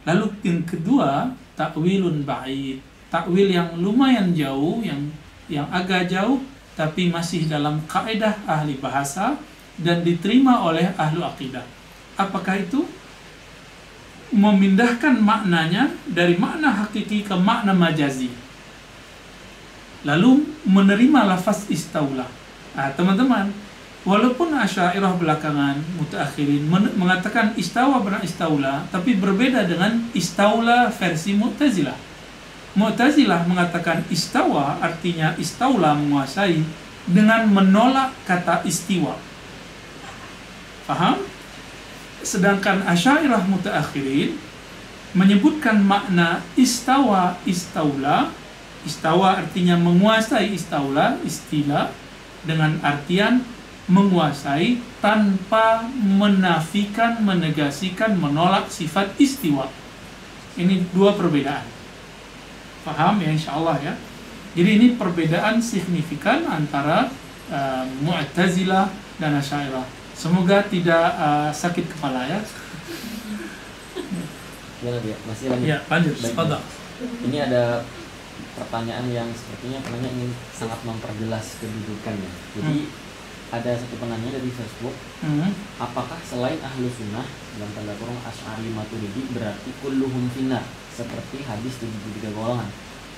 [0.08, 2.80] Lalu yang kedua, takwilun ba'id.
[3.12, 5.12] Takwil yang lumayan jauh, yang
[5.50, 6.38] yang agak jauh
[6.78, 9.36] tapi masih dalam kaidah ahli bahasa
[9.76, 11.66] dan diterima oleh ahlu akidah.
[12.20, 12.84] Apakah itu?
[14.30, 18.30] Memindahkan maknanya dari makna hakiki ke makna majazi.
[20.06, 22.28] Lalu menerima lafaz istaula.
[22.76, 23.50] Nah, teman-teman,
[24.06, 26.64] walaupun asyairah belakangan mutaakhirin
[26.94, 31.98] mengatakan istawa benar istaula, tapi berbeda dengan istaula versi Mu'tazilah.
[32.78, 36.62] Mu'tazilah mengatakan istawa artinya istaula menguasai
[37.10, 39.18] dengan menolak kata istiwa.
[40.86, 41.29] Paham?
[42.20, 44.36] Sedangkan Asy'ariyah mutaakhirin
[45.16, 48.30] menyebutkan makna istawa istaula
[48.80, 51.92] Istawa artinya menguasai istaula, istilah
[52.48, 53.44] dengan artian
[53.90, 59.68] menguasai tanpa menafikan, menegasikan, menolak sifat istiwa.
[60.56, 61.66] Ini dua perbedaan.
[62.80, 63.94] Paham ya insya Allah ya.
[64.56, 67.12] Jadi ini perbedaan signifikan antara
[67.52, 68.88] uh, Mu'tazilah
[69.20, 69.99] dan Asy'ariyah.
[70.20, 72.40] Semoga tidak uh, sakit kepala ya.
[74.84, 75.16] Ya, ya.
[75.24, 75.64] masih lanjut.
[75.64, 76.14] Ya, lanjut.
[76.20, 76.60] Baik.
[77.24, 77.80] Ini ada
[78.52, 82.28] pertanyaan yang sepertinya penanya ingin sangat memperjelas kedudukannya.
[82.52, 82.76] Jadi
[83.48, 84.92] ada satu penanya dari Facebook,
[85.24, 85.56] Hmm.
[85.80, 87.24] apakah selain ahlu sunnah
[87.56, 90.62] dalam tanda kurung asyari maturidi berarti kulluhum finnar
[90.92, 92.68] seperti hadis 73 golongan?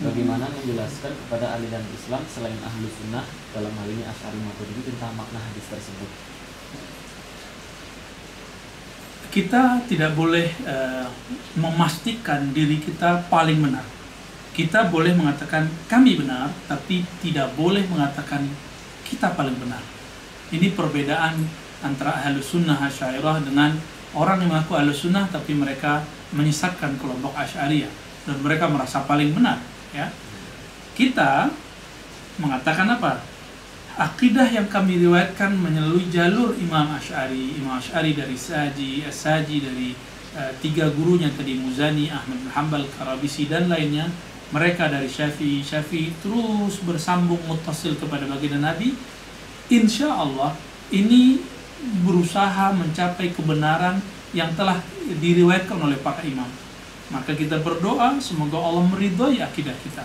[0.03, 5.39] Bagaimana menjelaskan kepada aliran Islam selain ahlu sunnah dalam hal ini asyari maturidi tentang makna
[5.39, 6.32] hadis tersebut?
[9.33, 11.09] Kita tidak boleh eh,
[11.57, 13.83] memastikan diri kita paling benar.
[14.53, 18.45] Kita boleh mengatakan kami benar, tapi tidak boleh mengatakan
[19.09, 19.81] kita paling benar.
[20.53, 21.41] Ini perbedaan
[21.81, 23.73] antara ahlu sunnah asyairah dengan
[24.13, 26.05] orang yang mengaku ahlu sunnah tapi mereka
[26.37, 27.89] menyesatkan kelompok asyariyah
[28.29, 29.57] dan mereka merasa paling benar.
[29.97, 30.13] Ya,
[30.93, 31.49] kita
[32.37, 33.32] mengatakan apa?
[33.93, 39.93] Akidah yang kami riwayatkan melalui jalur Imam Ash'ari, Imam Ash'ari dari Saji, As-Saji dari
[40.33, 44.09] uh, tiga gurunya tadi Muzani, Ahmad bin Hanbal, Karabisi dan lainnya.
[44.49, 48.97] Mereka dari Syafi'i, Syafi'i terus bersambung mutasil kepada baginda Nabi.
[49.69, 50.57] Insya Allah
[50.89, 51.45] ini
[52.05, 54.01] berusaha mencapai kebenaran
[54.33, 54.81] yang telah
[55.21, 56.49] diriwayatkan oleh para imam.
[57.13, 60.05] Maka kita berdoa semoga Allah meridhoi akidah kita.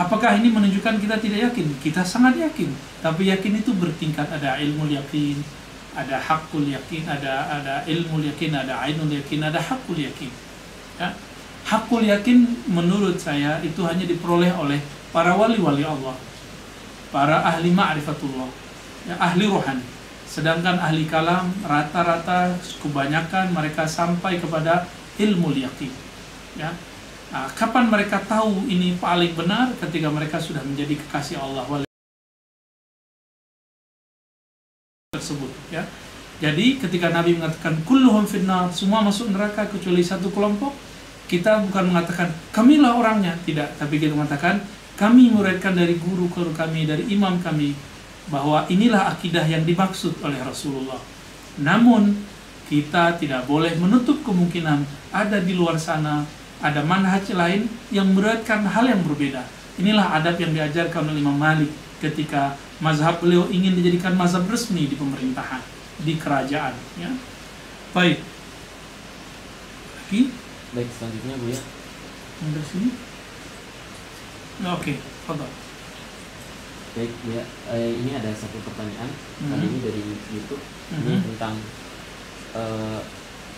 [0.00, 1.66] Apakah ini menunjukkan kita tidak yakin?
[1.84, 2.72] Kita sangat yakin.
[3.04, 4.24] Tapi yakin itu bertingkat.
[4.24, 5.36] Ada ilmu yakin,
[5.92, 10.32] ada hakul yakin, ada ada ilmu yakin, ada ainul yakin, ada hakul yakin.
[10.96, 11.12] Ya.
[11.68, 14.80] Hakul yakin menurut saya itu hanya diperoleh oleh
[15.12, 16.16] para wali-wali Allah.
[17.12, 18.48] Para ahli ma'rifatullah.
[19.04, 19.84] Ya, ahli rohani.
[20.24, 24.88] Sedangkan ahli kalam rata-rata kebanyakan mereka sampai kepada
[25.20, 25.92] ilmu yakin.
[26.56, 26.72] Ya,
[27.32, 31.64] Nah, kapan mereka tahu ini paling benar ketika mereka sudah menjadi kekasih Allah
[35.16, 35.88] tersebut ya.
[36.44, 40.76] Jadi ketika Nabi mengatakan kulluhum finnar, semua masuk neraka kecuali satu kelompok,
[41.24, 44.60] kita bukan mengatakan kamilah orangnya, tidak, tapi kita mengatakan
[45.00, 47.72] kami muridkan dari guru guru kami, dari imam kami
[48.28, 51.00] bahwa inilah akidah yang dimaksud oleh Rasulullah.
[51.62, 52.12] Namun
[52.68, 58.86] kita tidak boleh menutup kemungkinan ada di luar sana ada manhaj lain yang meriwayatkan hal
[58.86, 59.42] yang berbeda.
[59.76, 64.94] Inilah adab yang diajarkan oleh Imam Malik ketika mazhab beliau ingin dijadikan mazhab resmi di
[64.94, 65.62] pemerintahan,
[66.06, 66.74] di kerajaan.
[66.98, 67.10] Ya.
[67.90, 68.22] Baik.
[69.96, 70.22] Lagi?
[70.72, 71.60] Baik, selanjutnya Bu ya.
[72.42, 72.88] Dari sini?
[74.62, 74.92] Oke,
[75.26, 75.50] fadal.
[76.92, 77.44] Baik Bu ya.
[77.72, 79.10] Eh, ini ada satu pertanyaan
[79.40, 79.70] kali Mhm.
[79.72, 81.22] ini dari YouTube ini Mhm.
[81.34, 81.54] tentang
[82.52, 83.00] eh,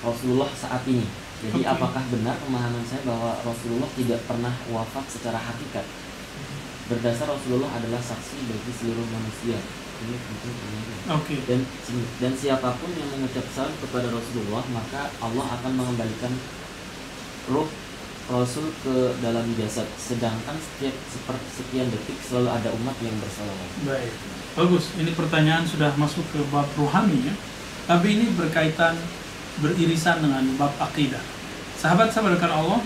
[0.06, 1.02] Rasulullah saat ini.
[1.44, 5.84] Jadi apakah benar pemahaman saya bahwa Rasulullah tidak pernah wafat secara hakikat?
[6.88, 9.60] Berdasar Rasulullah adalah saksi bagi seluruh manusia.
[10.04, 11.16] Ini penting pertanyaan.
[11.20, 11.36] Oke.
[11.48, 11.60] dan
[12.20, 16.32] dan siapa pun yang mengucap salam kepada Rasulullah maka Allah akan mengembalikan
[17.48, 17.68] ruh
[18.24, 24.12] Rasul ke dalam jasad sedangkan setiap seperti sekian detik selalu ada umat yang bersalawat Baik.
[24.54, 24.84] Bagus.
[24.96, 27.34] Ini pertanyaan sudah masuk ke bab rohani ya.
[27.84, 28.96] Tapi ini berkaitan
[29.60, 31.33] beririsan dengan bab akidah.
[31.84, 32.80] Sahabat-sahabat rekan Allah,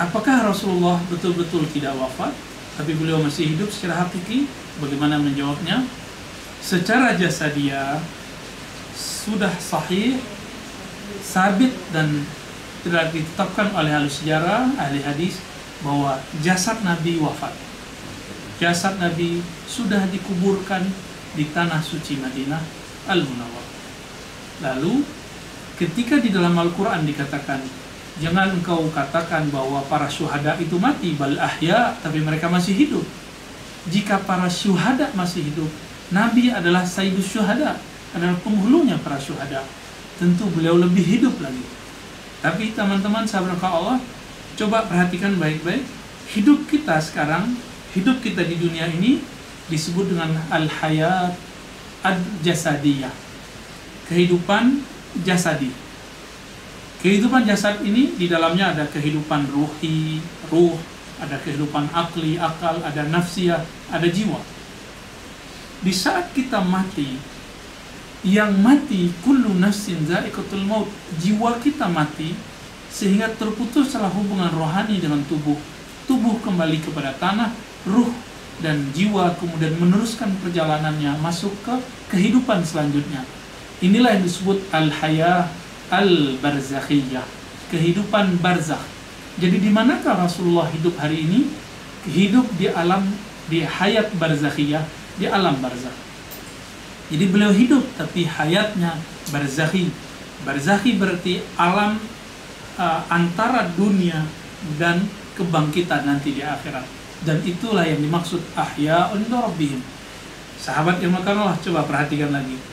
[0.00, 2.32] apakah Rasulullah betul-betul tidak wafat,
[2.80, 4.48] tapi beliau masih hidup secara hakiki?
[4.80, 5.84] Bagaimana menjawabnya?
[6.64, 8.00] Secara jasadiah
[8.96, 10.16] sudah sahih,
[11.20, 12.24] sabit dan
[12.88, 15.44] telah ditetapkan oleh ahli sejarah, ahli hadis
[15.84, 17.52] bahwa jasad Nabi wafat.
[18.64, 20.88] Jasad Nabi sudah dikuburkan
[21.36, 22.64] di tanah suci Madinah
[23.12, 23.66] Al-Munawwar.
[24.64, 25.19] Lalu
[25.80, 27.64] ketika di dalam Al-Qur'an dikatakan
[28.20, 33.04] jangan engkau katakan bahwa para syuhada itu mati bal ahya tapi mereka masih hidup.
[33.88, 35.72] Jika para syuhada masih hidup,
[36.12, 37.80] Nabi adalah sayyidus syuhada,
[38.12, 39.64] adalah penghulunya para syuhada.
[40.20, 41.64] Tentu beliau lebih hidup lagi.
[42.44, 43.96] Tapi teman-teman sahabat Allah,
[44.60, 45.80] coba perhatikan baik-baik.
[46.36, 47.56] Hidup kita sekarang,
[47.96, 49.24] hidup kita di dunia ini
[49.72, 51.32] disebut dengan al-hayat
[52.04, 53.12] ad-jasadiyah.
[54.12, 54.84] Kehidupan
[55.26, 55.70] jasadi.
[57.00, 60.20] Kehidupan jasad ini di dalamnya ada kehidupan ruhi,
[60.52, 60.76] ruh,
[61.16, 64.40] ada kehidupan akli, akal, ada nafsiyah, ada jiwa.
[65.80, 67.16] Di saat kita mati,
[68.20, 72.36] yang mati kullu nafsin za'iqatul maut, jiwa kita mati
[72.92, 75.56] sehingga terputuslah hubungan rohani dengan tubuh.
[75.56, 75.80] Tubuh
[76.10, 77.54] tubuh kembali kepada tanah,
[77.86, 78.10] ruh
[78.60, 81.74] dan jiwa kemudian meneruskan perjalanannya masuk ke
[82.12, 83.24] kehidupan selanjutnya.
[83.80, 85.48] Inilah yang disebut al-hayah
[85.90, 87.24] al-barzakhiyah,
[87.72, 88.84] kehidupan barzakh.
[89.40, 91.40] Jadi di manakah Rasulullah hidup hari ini?
[92.04, 93.08] Hidup di alam
[93.48, 94.84] di hayat barzakhiyah,
[95.16, 95.96] di alam barzakh.
[97.10, 98.94] Jadi beliau hidup tapi hayatnya
[99.34, 99.90] barzakhi.
[100.46, 101.98] Barzakhi berarti alam
[102.78, 104.22] uh, antara dunia
[104.78, 105.02] dan
[105.34, 106.86] kebangkitan nanti di akhirat.
[107.26, 109.82] Dan itulah yang dimaksud ahya'un rabbihim.
[110.56, 112.69] Sahabat yang makan Allah coba perhatikan lagi.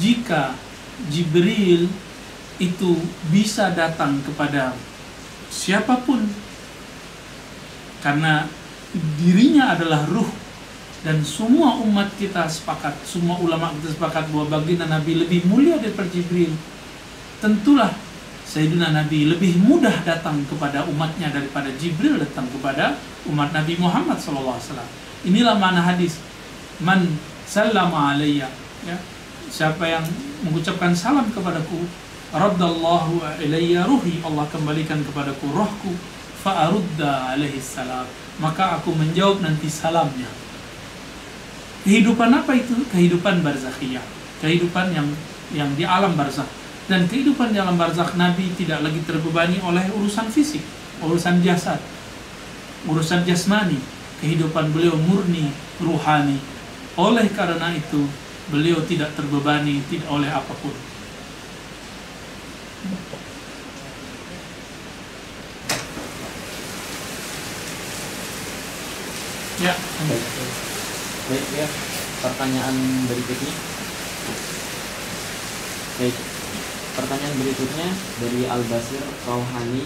[0.00, 0.52] Jika
[1.08, 1.88] Jibril
[2.60, 2.92] itu
[3.32, 4.76] bisa datang kepada
[5.48, 6.20] siapa pun
[8.04, 8.44] karena
[9.16, 10.28] dirinya adalah ruh
[11.00, 16.12] dan semua umat kita sepakat, semua ulama kita sepakat bahwa baginda Nabi lebih mulia daripada
[16.12, 16.52] Jibril.
[17.40, 17.96] Tentulah
[18.44, 23.00] Sayyidina Nabi lebih mudah datang kepada umatnya daripada Jibril datang kepada
[23.32, 24.60] umat Nabi Muhammad SAW.
[25.24, 26.20] Inilah mana hadis.
[26.84, 27.16] Man
[27.48, 28.52] sallama alayya.
[28.84, 28.96] Ya.
[29.50, 30.06] Siapa yang
[30.46, 31.84] mengucapkan salam kepadaku,
[32.30, 34.22] Raddallahu ilayya ruhi.
[34.22, 35.92] Allah kembalikan kepadaku rohku.
[36.40, 38.06] Fa'arudda alaihi salam.
[38.40, 40.30] Maka aku menjawab nanti salamnya.
[41.84, 42.72] Kehidupan apa itu?
[42.88, 44.06] Kehidupan barzakhiyah.
[44.40, 45.08] Kehidupan yang
[45.50, 46.46] yang di alam barzakh
[46.90, 50.62] dan kehidupan dalam barzakh Nabi tidak lagi terbebani oleh urusan fisik,
[50.98, 51.78] urusan jasad,
[52.90, 53.78] urusan jasmani.
[54.18, 55.48] Kehidupan beliau murni,
[55.80, 56.36] ruhani.
[56.98, 58.04] Oleh karena itu,
[58.50, 60.74] beliau tidak terbebani tidak oleh apa pun.
[69.60, 69.76] Ya,
[71.30, 71.68] Baik, ya.
[72.24, 72.76] Pertanyaan
[73.06, 73.54] berikutnya.
[76.00, 76.16] Baik,
[76.96, 77.88] Pertanyaan berikutnya
[78.18, 79.84] dari Al Basir Rauhani.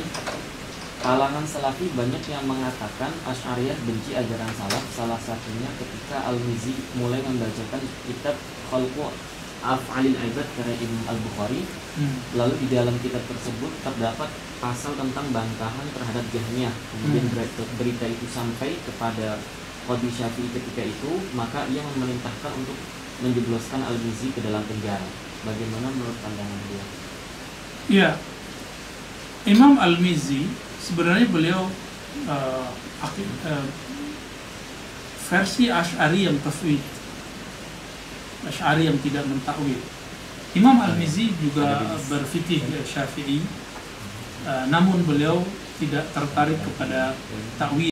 [1.04, 4.80] Kalangan salafi banyak yang mengatakan Asy'ariyah benci ajaran salaf.
[4.88, 8.32] Salah satunya ketika Al-Mizi mulai membacakan kitab
[8.72, 9.12] Khalqu
[9.60, 11.60] Af'alil Ibad karya Imam Al-Bukhari.
[12.00, 12.16] Hmm.
[12.40, 14.32] Lalu di dalam kitab tersebut terdapat
[14.64, 16.72] pasal tentang bantahan terhadap Jahmiyah.
[16.72, 17.76] Kemudian Hmm.
[17.76, 19.36] berita, itu sampai kepada
[19.84, 22.80] Qadi Syafi'i ketika itu, maka ia memerintahkan untuk
[23.20, 25.04] menjebloskan Al-Mizi ke dalam penjara.
[25.44, 26.84] Bagaimana menurut pandangan dia?
[27.92, 28.10] Ya,
[29.44, 30.48] Imam Al-Mizi
[30.84, 31.64] sebenarnya beliau
[32.28, 32.68] uh,
[33.00, 33.66] uh,
[35.32, 36.84] versi Ash'ari yang tafwid,
[38.44, 39.80] Ash'ari yang tidak mentakwil.
[40.54, 43.40] Imam Al-Mizi juga berfikih Syafi'i,
[44.44, 45.40] uh, namun beliau
[45.80, 47.16] tidak tertarik kepada
[47.58, 47.90] takwil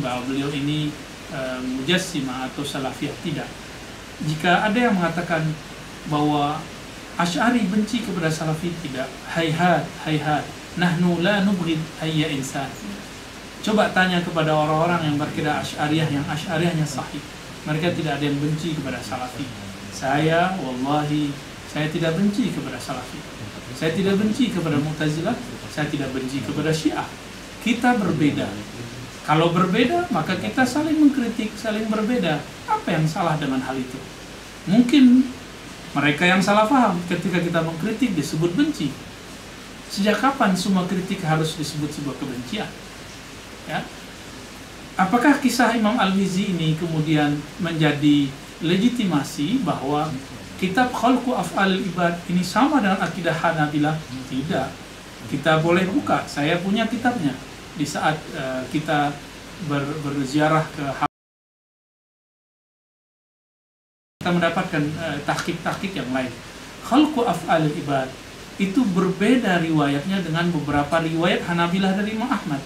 [0.00, 0.94] bahwa beliau ini
[1.34, 3.50] uh, mujassimah atau salafiyah tidak.
[4.24, 5.44] Jika ada yang mengatakan
[6.08, 6.56] bahwa
[7.16, 8.68] Ash'ari benci kepada Salafi?
[8.68, 9.08] Tidak.
[9.32, 10.44] Hayhat hayhat
[10.76, 12.68] nahnu la nubghid ayya insan.
[13.64, 17.24] Coba tanya kepada orang-orang yang berkira Ash'ariyah yang Ash'ariyahnya sahih.
[17.64, 19.48] Mereka tidak ada yang benci kepada Salafi.
[19.96, 21.32] Saya wallahi
[21.72, 23.16] saya tidak benci kepada Salafi.
[23.72, 25.36] Saya tidak benci kepada Mu'tazilah.
[25.72, 27.08] Saya tidak benci kepada Syiah.
[27.64, 28.44] Kita berbeda.
[29.24, 32.44] Kalau berbeda maka kita saling mengkritik saling berbeda.
[32.68, 33.98] Apa yang salah dengan hal itu?
[34.68, 35.32] Mungkin
[35.96, 38.92] mereka yang salah paham ketika kita mengkritik disebut benci.
[39.88, 42.68] Sejak kapan semua kritik harus disebut sebuah kebencian?
[43.64, 43.80] Ya.
[45.00, 48.28] Apakah kisah Imam Al-Mizi ini kemudian menjadi
[48.60, 50.12] legitimasi bahwa
[50.60, 53.96] kitab Khalqu Af'al Ibad ini sama dengan akidah Hanabilah?
[54.28, 54.68] Tidak.
[55.32, 57.32] Kita boleh buka, saya punya kitabnya.
[57.76, 59.16] Di saat eh, kita
[59.64, 61.05] ber, berziarah ke
[64.26, 66.26] kita mendapatkan uh, tahkik-tahkik yang lain.
[66.82, 68.10] Khalqu af'al ibad
[68.58, 72.58] itu berbeda riwayatnya dengan beberapa riwayat Hanabilah dari Imam Ahmad.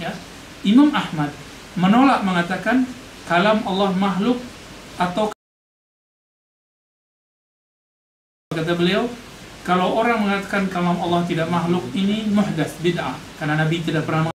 [0.00, 0.16] Ya.
[0.64, 1.28] Imam Ahmad
[1.76, 2.88] menolak mengatakan
[3.28, 4.40] kalam Allah makhluk
[4.96, 5.28] atau
[8.56, 9.04] kata beliau
[9.68, 14.32] kalau orang mengatakan kalam Allah tidak makhluk ini muhdats bid'ah karena Nabi tidak pernah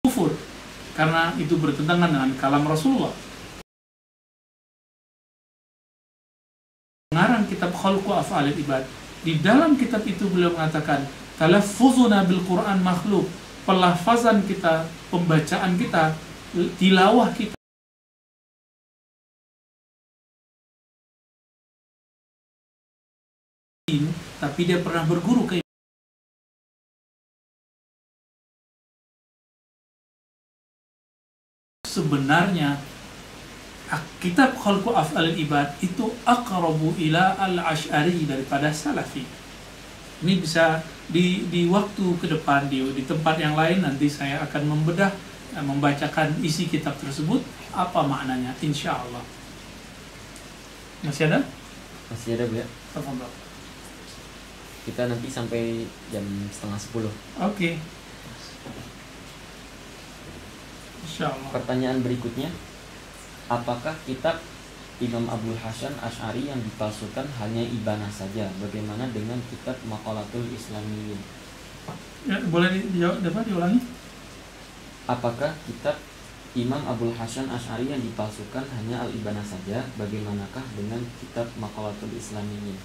[0.00, 0.32] kufur
[0.96, 3.28] karena itu bertentangan dengan kalam Rasulullah.
[7.70, 8.82] Kitab Khalqu Af'alil Ibad.
[9.22, 11.06] Di dalam kitab itu beliau mengatakan,
[11.38, 13.30] "Talaffuzuna bil Qur'an makhluk."
[13.62, 16.16] Pelafazan kita, pembacaan kita,
[16.80, 17.54] tilawah kita
[24.40, 25.60] tapi dia pernah berguru ke
[31.84, 32.80] sebenarnya
[34.22, 39.26] kitab Khalqu Af'al Ibad itu aqrabu ila al-Ash'ari daripada Salafi.
[40.20, 40.78] Ini bisa
[41.10, 45.10] di di waktu ke depan di di tempat yang lain nanti saya akan membedah
[45.58, 47.42] eh, membacakan isi kitab tersebut
[47.74, 49.24] apa maknanya insya Allah.
[51.02, 51.42] Masih ada?
[52.12, 52.66] Masih ada Bu ya?
[54.86, 57.12] Kita nanti sampai jam setengah sepuluh.
[57.40, 57.80] Oke.
[61.00, 61.48] Insya Allah.
[61.52, 62.52] Pertanyaan berikutnya,
[63.50, 64.38] apakah kitab
[65.02, 68.46] Imam Abdul Hasan Ash'ari yang dipalsukan hanya ibanah saja?
[68.62, 71.18] Bagaimana dengan kitab Maqalatul Islamiyin?
[72.30, 73.80] Ya, boleh dijawab dapat diulangi?
[75.10, 75.98] Apakah kitab
[76.54, 79.82] Imam Abdul Hasan Ash'ari yang dipalsukan hanya al-ibanah saja?
[79.98, 82.76] Bagaimanakah dengan kitab Maqalatul Islamiyin?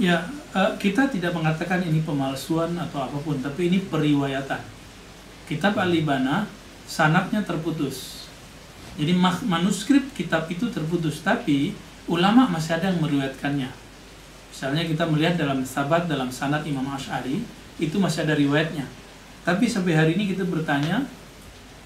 [0.00, 0.24] Ya,
[0.56, 4.64] eh, kita tidak mengatakan ini pemalsuan atau apa pun, tapi ini periwayatan.
[5.44, 6.48] Kitab Al-Libana
[6.88, 8.21] sanatnya terputus.
[8.92, 9.12] Jadi
[9.48, 11.72] manuskrip kitab itu terputus, tapi
[12.08, 13.70] ulama masih ada yang meriwayatkannya.
[14.52, 17.40] Misalnya kita melihat dalam sabat dalam sanad Imam Ash'ari
[17.80, 18.84] itu masih ada riwayatnya.
[19.42, 21.08] Tapi sampai hari ini kita bertanya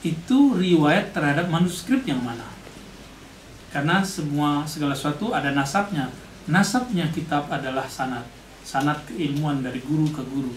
[0.05, 2.45] itu riwayat terhadap manuskrip yang mana?
[3.71, 6.11] Karena semua segala sesuatu ada nasabnya.
[6.47, 8.23] Nasabnya kitab adalah sanad,
[8.63, 10.55] sanad keilmuan dari guru ke guru.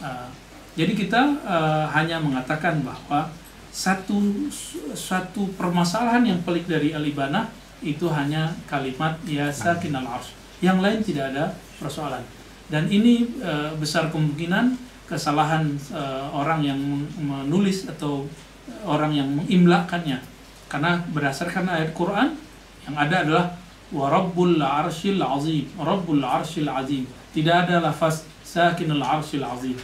[0.00, 0.28] Uh,
[0.76, 3.32] jadi kita uh, hanya mengatakan bahwa
[3.76, 4.48] satu
[4.96, 7.52] suatu permasalahan yang pelik dari Al-Ibanah
[7.84, 10.08] itu hanya kalimat ya sakin al
[10.64, 11.44] Yang lain tidak ada
[11.76, 12.24] persoalan.
[12.72, 16.80] Dan ini uh, besar kemungkinan kesalahan uh, orang yang
[17.20, 18.24] menulis atau
[18.88, 20.24] orang yang mengimlakannya.
[20.72, 22.32] Karena berdasarkan ayat Quran
[22.88, 23.46] yang ada adalah
[23.92, 29.78] wa rabbul arshil azim rabbul arshil azim tidak ada lafaz sakinul arshil azim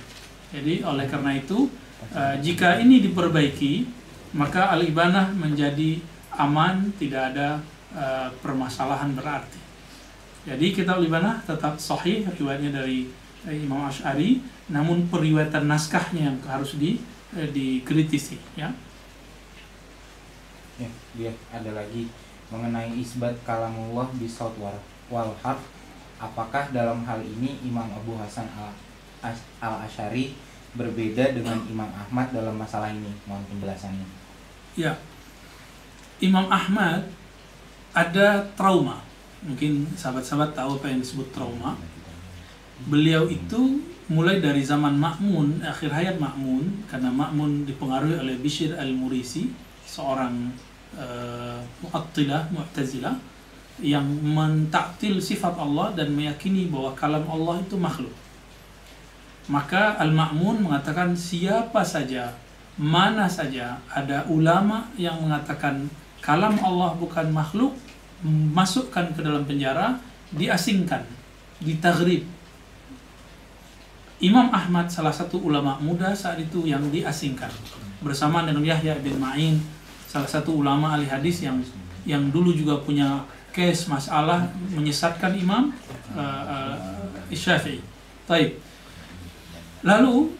[0.51, 1.71] jadi oleh karena itu
[2.11, 3.87] uh, jika ini diperbaiki
[4.35, 6.01] maka al-ibanah menjadi
[6.35, 7.61] aman tidak ada
[7.95, 9.61] uh, permasalahan berarti
[10.43, 13.07] jadi kitab al-ibanah tetap sahih riwayatnya dari
[13.47, 14.43] uh, Imam Ash'ari
[14.73, 16.99] namun periwayatan naskahnya yang harus di
[17.37, 18.73] uh, dikritisi ya
[20.81, 22.09] Ya, dia ada lagi
[22.49, 25.61] mengenai isbat kalamullah di saut wal, harf.
[26.17, 28.73] Apakah dalam hal ini Imam Abu Hasan al,
[29.61, 29.85] al
[30.73, 33.13] berbeda dengan Imam Ahmad dalam masalah ini?
[33.29, 34.07] Mohon penjelasannya.
[34.77, 34.97] Ya,
[36.23, 37.09] Imam Ahmad
[37.93, 39.05] ada trauma.
[39.43, 41.77] Mungkin sahabat-sahabat tahu apa yang disebut trauma.
[42.87, 49.51] Beliau itu mulai dari zaman Ma'mun, akhir hayat Ma'mun, karena Ma'mun dipengaruhi oleh Bishr al-Murisi,
[49.87, 50.51] seorang
[50.95, 53.19] uh, Mu'attilah, Mu'tazilah,
[53.83, 58.15] yang mentaktil sifat Allah dan meyakini bahwa kalam Allah itu makhluk.
[59.51, 62.31] Maka Al-Ma'mun mengatakan siapa saja,
[62.79, 65.91] mana saja ada ulama yang mengatakan
[66.23, 67.75] kalam Allah bukan makhluk,
[68.55, 69.99] masukkan ke dalam penjara,
[70.31, 71.03] diasingkan,
[71.59, 72.23] ditaghrib.
[74.23, 77.51] Imam Ahmad salah satu ulama muda saat itu yang diasingkan
[78.07, 79.59] bersama dengan Yahya bin Ma'in
[80.07, 81.59] salah satu ulama ahli hadis yang
[82.07, 85.75] yang dulu juga punya case masalah menyesatkan Imam
[86.15, 86.75] uh, uh,
[87.35, 87.83] Syafi'i.
[88.29, 88.57] Taib.
[89.83, 90.31] Lalu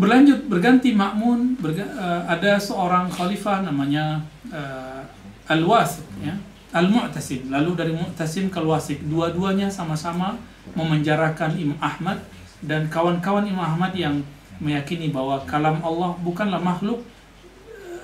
[0.00, 5.04] berlanjut berganti makmun berga, uh, ada seorang khalifah namanya uh,
[5.48, 6.36] Al-Wasik ya.
[6.68, 7.48] Al-Mu'tasim.
[7.48, 10.36] Lalu dari Mu'tasim ke Al-Wasik, dua-duanya sama-sama
[10.76, 12.20] memenjarakan Imam Ahmad
[12.60, 14.20] dan kawan-kawan Imam Ahmad yang
[14.60, 17.00] meyakini bahwa kalam Allah bukanlah makhluk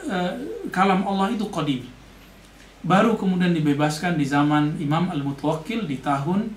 [0.08, 0.32] uh,
[0.68, 1.84] kalam Allah itu qadim.
[2.84, 6.52] Baru kemudian dibebaskan di zaman Imam Al-Mutawakkil di tahun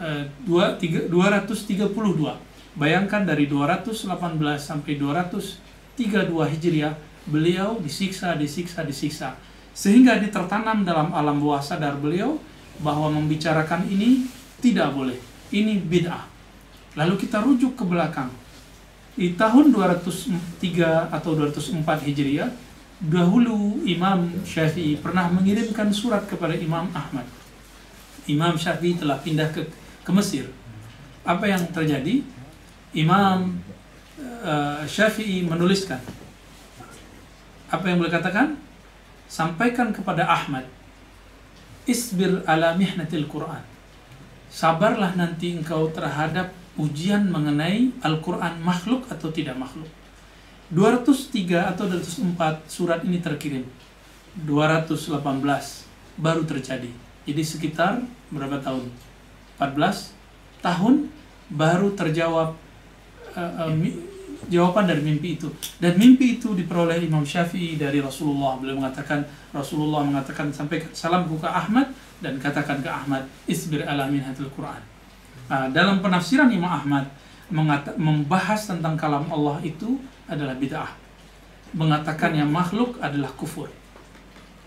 [0.00, 2.55] uh, 2, 3, 232.
[2.76, 4.12] Bayangkan dari 218
[4.60, 5.96] sampai 232
[6.28, 6.92] Hijriah,
[7.24, 9.40] beliau disiksa, disiksa, disiksa.
[9.72, 12.36] Sehingga ditertanam dalam alam bawah sadar beliau
[12.84, 14.28] bahwa membicarakan ini
[14.60, 15.16] tidak boleh.
[15.48, 16.28] Ini bid'ah.
[17.00, 18.28] Lalu kita rujuk ke belakang.
[19.16, 22.52] Di tahun 203 atau 204 Hijriah,
[23.00, 27.24] dahulu Imam Syafi'i pernah mengirimkan surat kepada Imam Ahmad.
[28.28, 29.64] Imam Syafi'i telah pindah ke,
[30.04, 30.52] ke Mesir.
[31.24, 32.35] Apa yang terjadi?
[32.96, 33.60] Imam
[34.16, 36.00] uh, Syafi'i menuliskan.
[37.68, 38.56] Apa yang boleh katakan?
[39.28, 40.64] Sampaikan kepada Ahmad.
[41.84, 43.60] Isbir ala mihnatil Quran.
[44.48, 49.86] Sabarlah nanti engkau terhadap ujian mengenai Al-Quran makhluk atau tidak makhluk.
[50.72, 53.68] 203 atau 204 surat ini terkirim.
[54.48, 55.20] 218
[56.16, 56.90] baru terjadi.
[57.28, 58.00] Jadi sekitar
[58.32, 58.88] berapa tahun?
[59.60, 60.16] 14
[60.64, 61.12] tahun
[61.52, 62.65] baru terjawab
[63.36, 63.70] uh, uh,
[64.48, 65.48] jawaban dari mimpi itu.
[65.78, 68.56] Dan mimpi itu diperoleh Imam Syafi'i dari Rasulullah.
[68.60, 74.48] Beliau mengatakan Rasulullah mengatakan sampai salam ke Ahmad dan katakan ke Ahmad isbir ala minhatil
[74.54, 74.80] Quran.
[75.46, 77.06] Nah, dalam penafsiran Imam Ahmad
[77.52, 80.90] mengata- membahas tentang kalam Allah itu adalah bid'ah.
[81.76, 83.70] Mengatakan yang makhluk adalah kufur.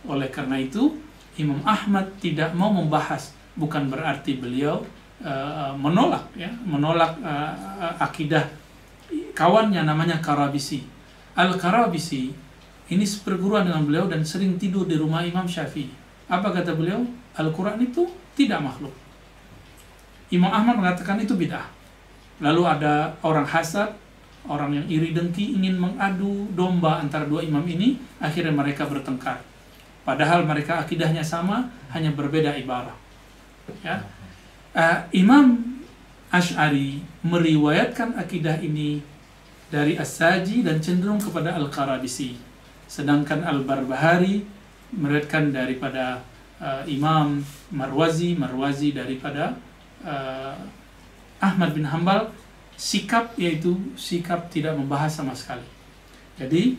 [0.07, 0.95] Oleh karena itu,
[1.36, 4.84] Imam Ahmad tidak mau membahas, bukan berarti beliau
[5.24, 8.45] uh, menolak ya, menolak uh, akidah
[9.34, 10.84] kawannya namanya Karabisi.
[11.39, 12.36] Al-Karabisi
[12.89, 15.93] ini seperguruan dengan beliau dan sering tidur di rumah Imam Syafi'i.
[16.28, 17.05] Apa kata beliau?
[17.39, 18.91] Al-Quran itu tidak makhluk.
[20.30, 21.65] Imam Ahmad mengatakan itu bid'ah.
[22.43, 23.95] Lalu ada orang hasad,
[24.45, 29.41] orang yang iri dengki ingin mengadu domba antara dua imam ini, akhirnya mereka bertengkar.
[30.03, 32.95] Padahal mereka akidahnya sama, hanya berbeda ibarat.
[33.86, 34.01] Ya.
[34.70, 35.65] Uh, imam
[36.30, 39.01] Ash'ari meriwayatkan akidah ini
[39.74, 42.38] dari As-Saji dan cenderung kepada Al-Qarabisi.
[42.86, 44.45] Sedangkan Al-Barbahari
[44.93, 46.22] meriwayatkan daripada
[46.61, 47.41] uh, Imam
[47.74, 49.57] Marwazi, Marwazi daripada
[50.05, 50.53] uh,
[51.41, 52.30] Ahmad bin Hambal
[52.78, 55.65] sikap yaitu sikap tidak membahas sama sekali.
[56.38, 56.78] Jadi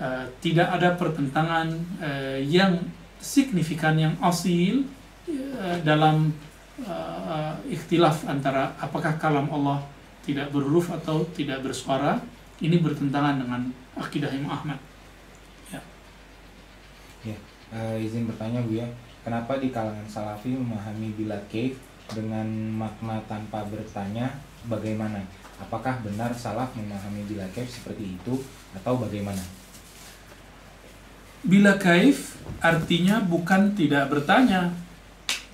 [0.00, 1.68] uh, tidak ada pertentangan
[2.00, 2.80] uh, yang
[3.20, 4.88] signifikan yang asil
[5.28, 6.32] uh, dalam
[6.84, 9.80] uh, ikhtilaf antara apakah kalam Allah
[10.26, 12.20] tidak berhuruf atau tidak bersuara
[12.60, 14.80] ini bertentangan dengan akidah Imam Ahmad.
[17.26, 17.34] Ya,
[17.74, 18.86] uh, izin bertanya Bu ya,
[19.26, 21.74] kenapa di kalangan Salafi memahami bila cave
[22.14, 22.46] dengan
[22.78, 24.30] makna tanpa bertanya
[24.70, 25.26] bagaimana?
[25.56, 28.44] Apakah benar salaf memahami bila kaif seperti itu
[28.76, 29.40] atau bagaimana?
[31.40, 34.76] Bila kaif artinya bukan tidak bertanya.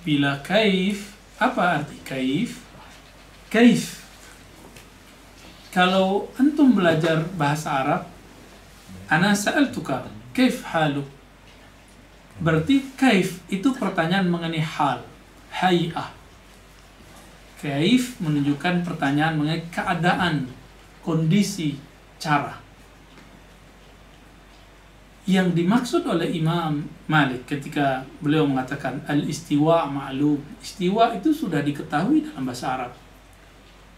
[0.03, 1.12] Bila kaif
[1.43, 2.63] apa arti kaif?
[3.51, 3.99] Kaif.
[5.75, 8.01] Kalau antum belajar bahasa Arab,
[9.11, 11.09] ana sa'altuka kaif haluk?
[12.39, 15.03] Berarti kaif itu pertanyaan mengenai hal,
[15.51, 16.23] hay'ah
[17.63, 20.51] Kaif menunjukkan pertanyaan mengenai keadaan,
[20.99, 21.79] kondisi,
[22.19, 22.62] cara.
[25.23, 30.43] Yang dimaksud oleh Imam Malik ketika beliau mengatakan al-istiwa ma'lum.
[30.59, 32.93] Istiwa itu sudah diketahui dalam bahasa Arab.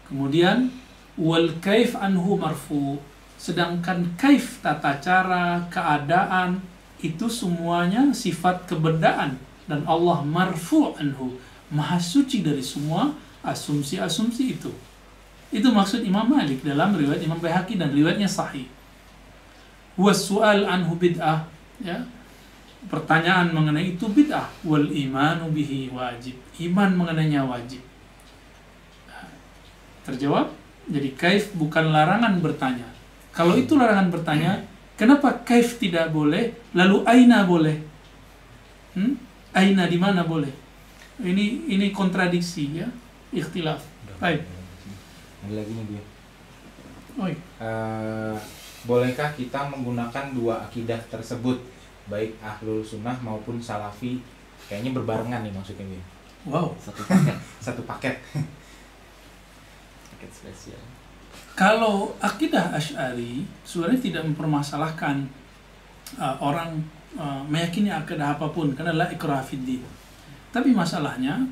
[0.06, 0.70] Kemudian
[1.18, 3.02] wal kaif anhu marfu.
[3.36, 6.62] Sedangkan kaif tata cara, keadaan
[7.02, 11.36] itu semuanya sifat keberdaan dan Allah marfu anhu,
[11.74, 13.12] maha suci dari semua
[13.42, 14.72] asumsi-asumsi itu.
[15.50, 18.66] Itu maksud Imam Malik dalam riwayat Imam Baihaqi dan riwayatnya sahih.
[19.96, 21.48] Wasu'al anhu bid'ah
[21.80, 22.04] ya.
[22.86, 26.36] Pertanyaan mengenai itu bid'ah wal imanu bihi wajib.
[26.60, 27.82] Iman mengenainya wajib.
[30.06, 30.54] Terjawab?
[30.86, 32.86] Jadi kaif bukan larangan bertanya.
[33.34, 34.62] Kalau itu larangan bertanya,
[34.94, 37.82] kenapa kaif tidak boleh, lalu aina boleh?
[38.94, 39.18] Hmm?
[39.50, 40.54] Aina di mana boleh?
[41.18, 42.86] Ini ini kontradiksi ya
[43.34, 43.82] ikhtilaf.
[44.22, 44.46] Baik.
[45.50, 46.02] Lagi nih dia.
[47.16, 47.34] Oi.
[47.58, 48.36] Uh,
[48.86, 51.58] bolehkah kita menggunakan dua akidah tersebut
[52.06, 54.22] baik ahlul sunnah maupun salafi
[54.70, 56.02] kayaknya berbarengan nih maksudnya dia
[56.46, 56.78] Wow.
[56.78, 58.16] Satu paket, satu paket
[60.14, 60.82] paket spesial.
[61.58, 65.26] Kalau akidah Ash'ari sebenarnya tidak mempermasalahkan
[66.16, 66.80] uh, orang
[67.18, 69.82] uh, meyakini akidah apa pun karena la ikrah fid din.
[70.54, 71.44] Tapi masalahnya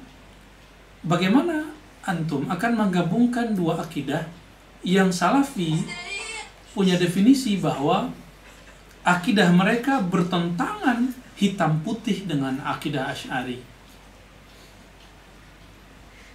[1.03, 1.75] bagaimana
[2.07, 4.25] antum akan menggabungkan dua akidah
[4.87, 5.83] yang salafi
[6.75, 8.11] punya definisi bahwa
[9.07, 13.63] akidah mereka bertentangan hitam putih dengan akidah Ash'ari.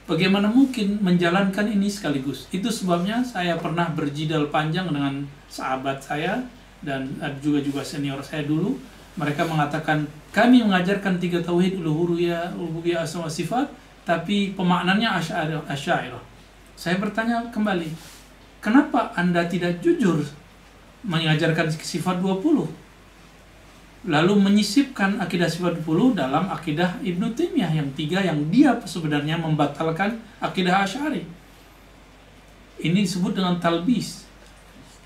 [0.09, 2.49] Bagaimana mungkin menjalankan ini sekaligus?
[2.49, 6.41] Itu sebabnya saya pernah berjidal panjang dengan sahabat saya
[6.81, 7.13] dan
[7.45, 8.73] juga juga senior saya dulu.
[9.21, 13.69] Mereka mengatakan kami mengajarkan tiga tauhid uluhuriyah, uluhiyah asma sifat,
[14.01, 15.09] tapi pemaknannya
[15.69, 16.23] asyairah.
[16.73, 17.93] Saya bertanya kembali,
[18.59, 20.23] kenapa Anda tidak jujur
[21.03, 22.67] mengajarkan sifat 20?
[24.07, 30.23] Lalu menyisipkan akidah sifat 20 dalam akidah Ibnu Taimiyah yang tiga yang dia sebenarnya membatalkan
[30.39, 31.27] akidah Asy'ari.
[32.79, 34.23] Ini disebut dengan talbis.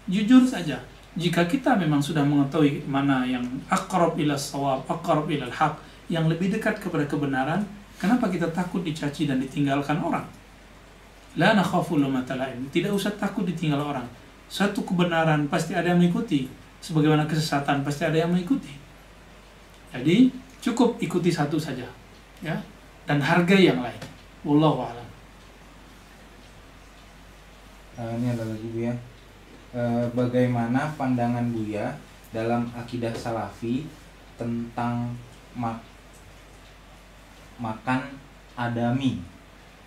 [0.06, 0.86] Jujur saja,
[1.18, 6.54] jika kita memang sudah mengetahui mana yang akrab ila sawab, akrab ila haq, yang lebih
[6.54, 7.66] dekat kepada kebenaran,
[7.98, 10.26] kenapa kita takut dicaci dan ditinggalkan orang?
[11.34, 12.70] La nakhafu laim.
[12.70, 14.06] Tidak usah takut ditinggal orang.
[14.46, 16.46] Satu kebenaran pasti ada yang mengikuti.
[16.84, 18.76] Sebagaimana kesesatan pasti ada yang mengikuti.
[19.94, 20.30] Jadi
[20.62, 21.86] cukup ikuti satu saja,
[22.42, 22.56] ya,
[23.06, 24.02] dan hargai yang lain.
[24.44, 25.08] Wallahu a'lam.
[27.94, 28.94] Uh, ini ada lagi Bu ya.
[29.74, 31.94] Uh, bagaimana pandangan Buya
[32.34, 33.86] dalam akidah salafi
[34.38, 35.14] tentang
[35.54, 35.78] mak
[37.62, 38.18] makan
[38.58, 39.22] adami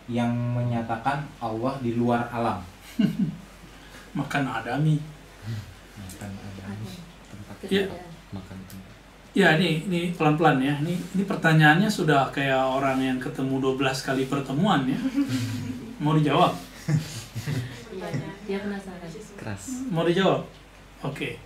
[0.06, 2.62] yang menyatakan Allah di luar alam.
[4.18, 4.96] Makan adami.
[5.98, 6.62] Makan ada
[7.26, 7.84] tempat Iya.
[8.32, 8.92] makan tempat.
[9.36, 10.74] Ya ini ini pelan-pelan ya.
[10.80, 14.96] Ini ini pertanyaannya sudah kayak orang yang ketemu 12 kali pertemuan ya.
[16.02, 16.54] Mau dijawab?
[17.92, 18.06] Iya,
[18.46, 19.08] dia penasaran.
[19.36, 20.44] keras Mau dijawab?
[21.04, 21.36] Oke.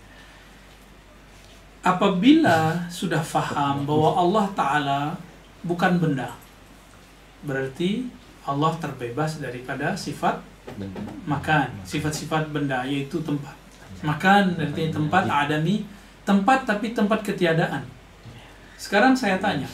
[1.81, 5.01] Apabila sudah faham bahwa Allah Ta'ala
[5.65, 6.29] bukan benda,
[7.41, 8.05] berarti
[8.49, 10.41] Allah terbebas daripada sifat
[10.79, 13.57] benda makan, sifat-sifat benda yaitu tempat.
[14.01, 15.85] Makan artinya tempat adami,
[16.25, 17.85] tempat tapi tempat ketiadaan.
[18.81, 19.69] Sekarang saya tanya,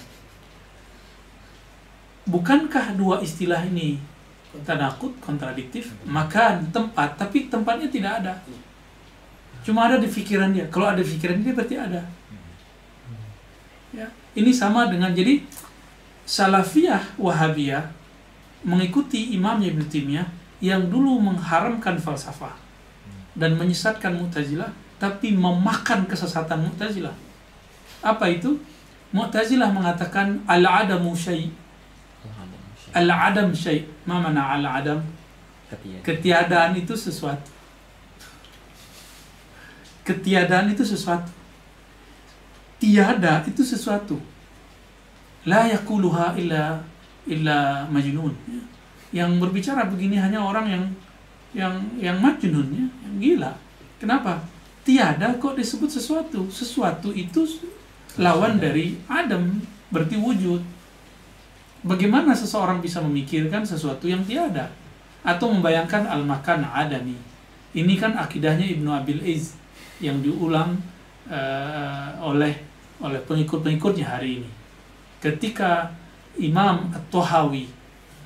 [2.26, 4.02] bukankah dua istilah ini
[4.66, 5.94] tanakut, kontradiktif?
[6.02, 8.34] Makan, tempat, tapi tempatnya tidak ada.
[9.62, 10.66] Cuma ada di pikiran dia.
[10.70, 12.02] Kalau ada di pikiran dia berarti ada.
[13.94, 15.40] Ya, ini sama dengan jadi
[16.26, 17.95] Salafiyah Wahabiyah
[18.66, 20.26] mengikuti imamnya Ibnu Taimiyah
[20.58, 22.58] yang dulu mengharamkan falsafah
[23.38, 27.14] dan menyesatkan Mu'tazilah tapi memakan kesesatan Mu'tazilah.
[28.02, 28.58] Apa itu?
[29.14, 31.54] Mu'tazilah mengatakan al-adamu syai'
[32.96, 35.04] al-adam syai' ma mana al-adam?
[36.00, 36.72] Ketiadaan.
[36.80, 37.52] Itu sesuatu.
[40.06, 41.28] Ketiadaan itu sesuatu.
[42.80, 44.16] Tiada itu sesuatu.
[45.44, 46.80] La yakuluha illa
[47.26, 48.34] illa majnun.
[48.46, 48.62] Ya.
[49.22, 50.84] yang berbicara begini hanya orang yang
[51.54, 53.52] yang yang majnun ya, yang gila.
[53.96, 54.44] Kenapa?
[54.84, 56.46] Tiada kok disebut sesuatu.
[56.52, 57.46] Sesuatu itu
[58.20, 59.58] lawan dari adam.
[59.90, 60.62] Berarti wujud.
[61.86, 64.68] Bagaimana seseorang bisa memikirkan sesuatu yang tiada?
[65.26, 67.18] Atau membayangkan al-makan adami.
[67.74, 69.58] Ini kan akidahnya Ibnu Abil Iz
[69.98, 70.76] yang diulang
[71.26, 72.54] eh, oleh
[73.00, 74.50] oleh pengikut-pengikutnya hari ini.
[75.20, 75.90] Ketika
[76.38, 77.68] Imam At-Tohawi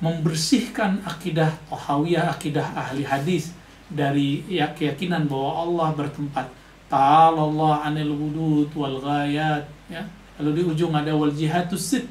[0.01, 3.53] membersihkan akidah Tohawiyah, akidah ahli hadis
[3.85, 6.47] dari ya- keyakinan bahwa Allah bertempat.
[6.89, 10.03] Ta'ala Allah anil wudud wal ghayat ya.
[10.41, 12.09] Lalu di ujung ada wal jihatus sit.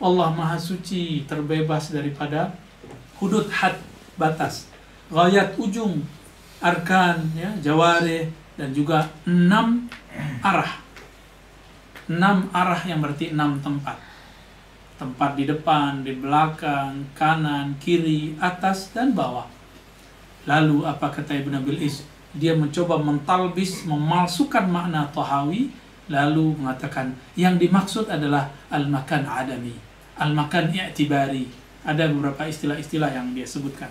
[0.00, 2.56] Allah Maha Suci, terbebas daripada
[3.20, 3.76] hudud had
[4.16, 4.66] batas.
[5.12, 6.04] Ghayat ujung,
[6.60, 9.88] arkan, ya, jaware dan juga enam
[10.44, 10.80] arah.
[12.10, 14.09] Enam arah yang berarti enam tempat.
[15.00, 19.48] Tempat di depan, di belakang, kanan, kiri, atas, dan bawah.
[20.44, 22.04] Lalu apa kata Ibn Abil Is?
[22.36, 25.72] Dia mencoba mentalbis, memalsukan makna Tahawi,
[26.12, 29.72] lalu mengatakan yang dimaksud adalah al-makan adami,
[30.20, 31.48] al-makan i'tibari.
[31.80, 33.88] Ada beberapa istilah-istilah yang dia sebutkan.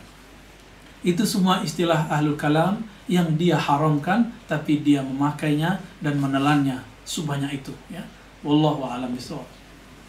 [1.01, 7.73] Itu semua istilah ahlul kalam yang dia haramkan tapi dia memakainya dan menelannya sebanyak itu
[7.89, 8.05] ya.
[8.45, 9.47] Wallahu a'lam bishawab.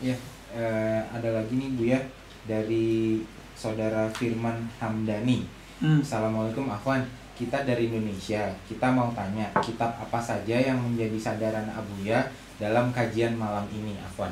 [0.05, 0.19] Ya,
[0.55, 2.01] eh, ada lagi nih Bu ya
[2.47, 3.21] dari
[3.55, 5.45] saudara Firman Hamdani.
[5.81, 6.01] Hmm.
[6.01, 7.05] Assalamualaikum Afwan.
[7.37, 8.53] Kita dari Indonesia.
[8.69, 12.21] Kita mau tanya, kitab apa saja yang menjadi sadaran Abuya
[12.61, 14.29] dalam kajian malam ini, Afwan?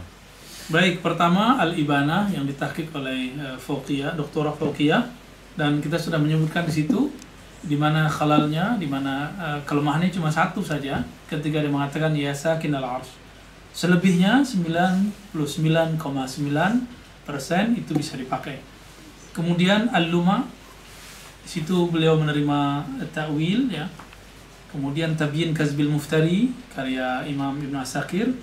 [0.69, 5.01] Baik, pertama Al-Ibana yang ditahqiq oleh uh, Fauqiyah, Doktora Fauqiyah
[5.57, 7.09] dan kita sudah menyebutkan di situ
[7.65, 12.77] di mana khalalnya, di mana uh, kelemahannya cuma satu saja ketika dia mengatakan ya sakin
[12.77, 13.17] al arsh.
[13.79, 15.39] Selebihnya 99,9
[17.23, 18.59] persen itu bisa dipakai.
[19.31, 20.43] Kemudian Al-Luma
[21.47, 22.83] di situ beliau menerima
[23.15, 23.87] ta'wil ya.
[24.75, 28.35] Kemudian Tabyin Kazbil Muftari karya Imam Ibn Asakir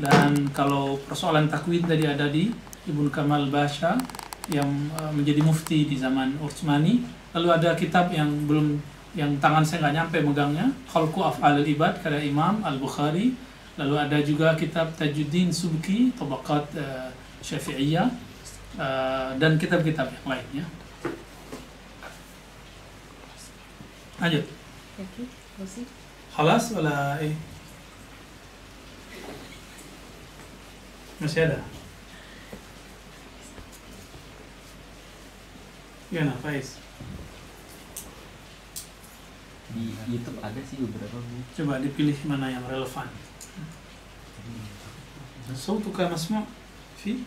[0.00, 2.48] dan kalau persoalan takwid tadi ada di
[2.88, 4.00] Ibnu Kamal Basha
[4.48, 7.04] yang uh, menjadi mufti di zaman Utsmani
[7.36, 8.80] lalu ada kitab yang belum
[9.12, 14.52] yang tangan saya nggak nyampe megangnya Khalqu Af'al Ibad karya Imam Al-Bukhari lalu ada juga
[14.58, 17.08] kitab Tajuddin Subki Tabaqat uh,
[17.40, 18.08] Syafi'iyah
[18.76, 20.64] uh, dan kitab-kitab yang lainnya
[24.20, 24.44] lanjut
[24.92, 25.24] Oke,
[25.56, 25.88] masih.
[26.36, 27.32] Halas wala eh
[31.18, 31.60] masih ada
[36.12, 36.76] Gimana Faiz?
[39.72, 41.16] di YouTube ada sih beberapa
[41.56, 43.08] Coba dipilih mana yang relevan.
[45.55, 46.43] صوتك مسموع
[47.03, 47.23] في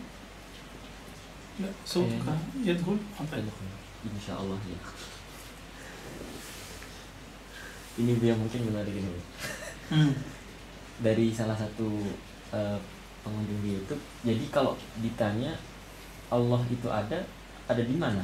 [1.59, 2.27] لا صوتك
[2.65, 3.37] يدخل Ada,
[4.05, 4.79] insya Allah ya
[8.01, 9.21] ini Bu yang mungkin menarik ini Bu.
[9.91, 10.13] Hmm.
[11.03, 12.01] dari salah satu
[12.55, 12.79] eh,
[13.21, 15.53] pengunjung di YouTube jadi kalau ditanya
[16.31, 17.19] Allah itu ada
[17.69, 18.23] ada di mana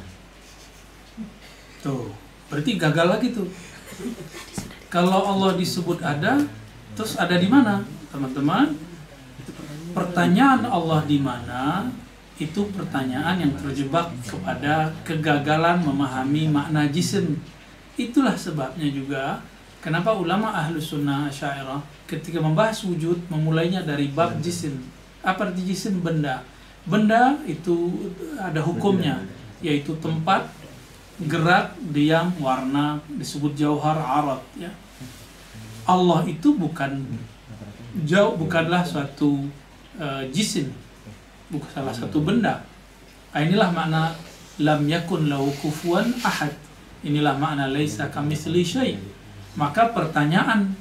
[1.78, 2.10] Tuh,
[2.50, 3.46] berarti gagal lagi tuh.
[4.90, 6.42] Kalau Allah disebut ada,
[6.98, 8.74] terus ada di mana, teman-teman?
[9.93, 11.85] Pertanyaan Allah di mana
[12.41, 17.37] itu pertanyaan yang terjebak kepada kegagalan memahami makna jisim.
[17.93, 19.37] Itulah sebabnya juga
[19.77, 21.77] kenapa ulama ahlu sunnah syairah
[22.09, 24.81] ketika membahas wujud memulainya dari bab jisim.
[25.21, 26.01] Apa arti jisim?
[26.01, 26.41] Benda.
[26.83, 29.23] Benda itu ada hukumnya,
[29.63, 30.51] yaitu tempat,
[31.29, 34.43] gerak, diam, warna, disebut jauhar arat.
[34.59, 34.73] Ya.
[35.87, 37.07] Allah itu bukan
[38.03, 39.47] jauh, bukanlah suatu
[39.99, 40.71] uh, jisim,
[41.49, 42.65] bukan salah satu benda.
[43.33, 44.13] Ah, inilah makna
[44.61, 46.53] lam yakun lahu kufuwan ahad.
[47.03, 48.95] Inilah makna laisa kamitsli syai.
[49.57, 50.73] Maka pertanyaan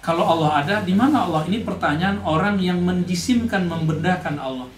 [0.00, 1.44] kalau Allah ada, di mana Allah?
[1.44, 4.68] Ini pertanyaan orang yang menjisimkan, membendakan Allah.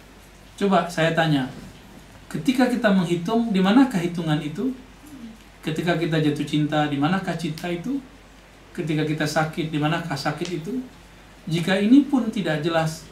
[0.58, 1.46] Coba saya tanya,
[2.26, 4.74] ketika kita menghitung, di manakah hitungan itu?
[5.62, 8.02] Ketika kita jatuh cinta, di manakah cinta itu?
[8.74, 10.82] Ketika kita sakit, di manakah sakit itu?
[11.46, 13.06] Jika ini pun tidak jelas,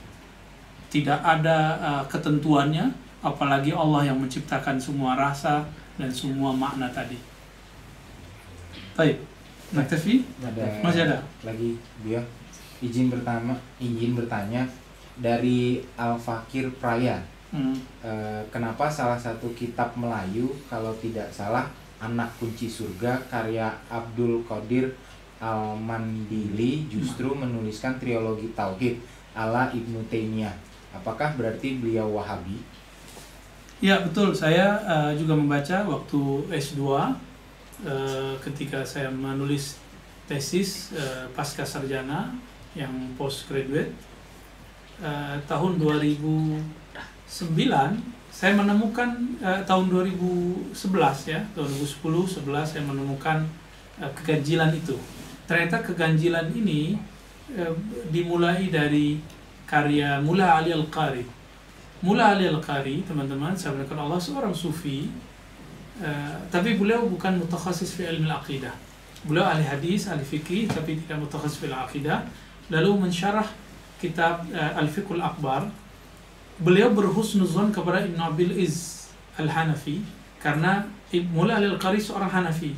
[0.90, 2.90] tidak ada uh, ketentuannya,
[3.22, 5.64] apalagi Allah yang menciptakan semua rasa
[5.96, 7.16] dan semua makna tadi.
[8.98, 9.22] Baik,
[9.72, 10.26] naktafi?
[10.42, 11.18] ada Masih ada?
[11.46, 12.20] lagi dia
[12.84, 14.66] izin pertama izin bertanya
[15.16, 17.74] dari Al Fakir Praya Hmm.
[17.98, 21.66] Eh, kenapa salah satu kitab Melayu kalau tidak salah
[21.98, 24.94] Anak Kunci Surga karya Abdul Qadir
[25.42, 29.02] Al-Mandili justru menuliskan trilogi tauhid
[29.34, 30.54] ala Ibnu Taimiyah.
[30.90, 32.58] Apakah berarti beliau Wahabi?
[33.80, 36.20] Ya betul, saya uh, juga membaca waktu
[36.52, 37.14] S2 uh,
[38.44, 39.80] ketika saya menulis
[40.28, 42.36] tesis uh, pasca sarjana
[42.76, 43.96] yang postgraduate
[45.00, 46.60] uh, tahun 2009
[48.30, 49.10] saya menemukan
[49.42, 50.76] uh, tahun 2011
[51.28, 51.98] ya, 2010
[52.40, 53.42] 11 saya menemukan
[53.98, 54.94] uh, keganjilan itu.
[55.50, 56.94] Ternyata keganjilan ini
[57.58, 57.74] uh,
[58.08, 59.18] dimulai dari
[59.70, 61.38] karya Mula Ali Al-Qari
[62.00, 65.12] Mula Ali Al-Qari, teman-teman, saya Allah seorang sufi,
[66.00, 68.72] uh, tapi beliau bukan mutakhasis fi ilmu aqidah.
[69.28, 72.24] Beliau ahli hadis, ahli fikih, tapi tidak mutakhasis fi aqidah.
[72.72, 73.44] Lalu mensyarah
[74.00, 75.68] kitab uh, Al-Fiqhul Akbar.
[76.56, 80.00] Beliau berhusnuzon kepada Ibn Abil Iz Al-Hanafi,
[80.40, 80.88] karena
[81.36, 82.72] Mula Ali Al-Qari seorang Hanafi.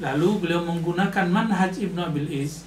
[0.00, 2.65] Lalu beliau menggunakan manhaj Ibn Abil Iz,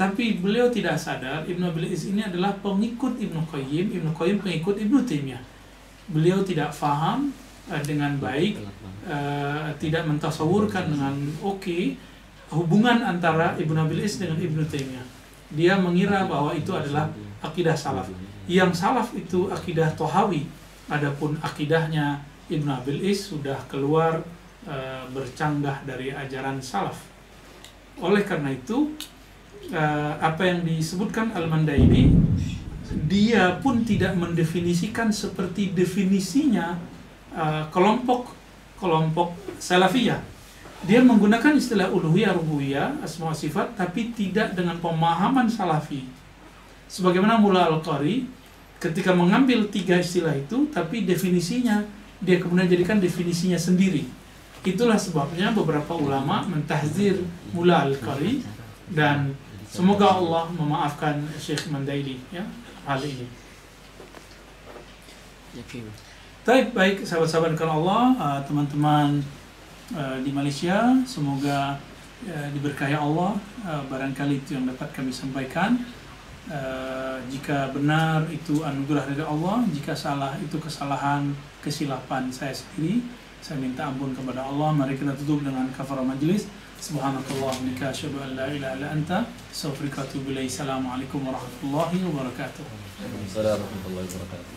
[0.00, 4.80] tapi beliau tidak sadar Ibnu Abil Iz ini adalah pengikut Ibnu Qayyim, Ibnu Qayyim pengikut
[4.80, 5.44] Ibnu Taimiyah.
[6.08, 7.28] Beliau tidak faham
[7.68, 8.64] uh, dengan baik,
[9.04, 11.12] uh, tidak mentasawurkan dengan
[11.44, 12.00] oke okay,
[12.48, 15.04] hubungan antara Ibnu Abil Iz dengan Ibnu Taimiyah.
[15.52, 17.12] Dia mengira bahwa itu adalah
[17.44, 18.08] akidah salaf.
[18.48, 20.48] Yang salaf itu akidah tohawi.
[20.88, 24.24] Adapun akidahnya Ibnu Abil Is sudah keluar
[24.64, 26.98] uh, bercanggah dari ajaran salaf.
[28.00, 28.96] Oleh karena itu,
[29.68, 32.16] uh, apa yang disebutkan Al-Mandaini
[33.06, 36.74] dia pun tidak mendefinisikan seperti definisinya
[37.30, 38.34] uh, kelompok
[38.80, 40.18] kelompok salafiyah.
[40.88, 46.08] Dia menggunakan istilah uluhiyah rububiyah asma sifat tapi tidak dengan pemahaman salafi.
[46.88, 48.24] Sebagaimana Mula Al-Qari
[48.80, 51.84] ketika mengambil tiga istilah itu tapi definisinya
[52.18, 54.08] dia kemudian jadikan definisinya sendiri.
[54.64, 57.20] Itulah sebabnya beberapa ulama mentahzir
[57.52, 58.40] Mula Al-Qari
[58.88, 59.36] dan
[59.70, 62.42] Semoga Allah memaafkan Syekh Mandaili ya
[62.90, 63.22] hal ini.
[66.42, 69.22] Baik, baik sahabat-sahabat kalau Allah, uh, teman-teman
[69.94, 71.78] uh, di Malaysia, semoga
[72.26, 73.38] uh, diberkahi Allah.
[73.62, 75.78] Uh, barangkali itu yang dapat kami sampaikan.
[76.50, 81.30] Uh, jika benar itu anugerah dari Allah, jika salah itu kesalahan,
[81.62, 83.06] kesilapan saya sendiri.
[83.38, 84.74] Saya minta ampun kepada Allah.
[84.74, 86.02] Mari kita tutup dengan kafarah
[86.80, 91.60] سبحانك اللهم لك أشهد أن لا إله إلا أنت أستغفرك وأتوب إليك السلام عليكم ورحمة
[91.62, 92.64] الله وبركاته.
[93.28, 94.54] السلام ورحمة الله وبركاته.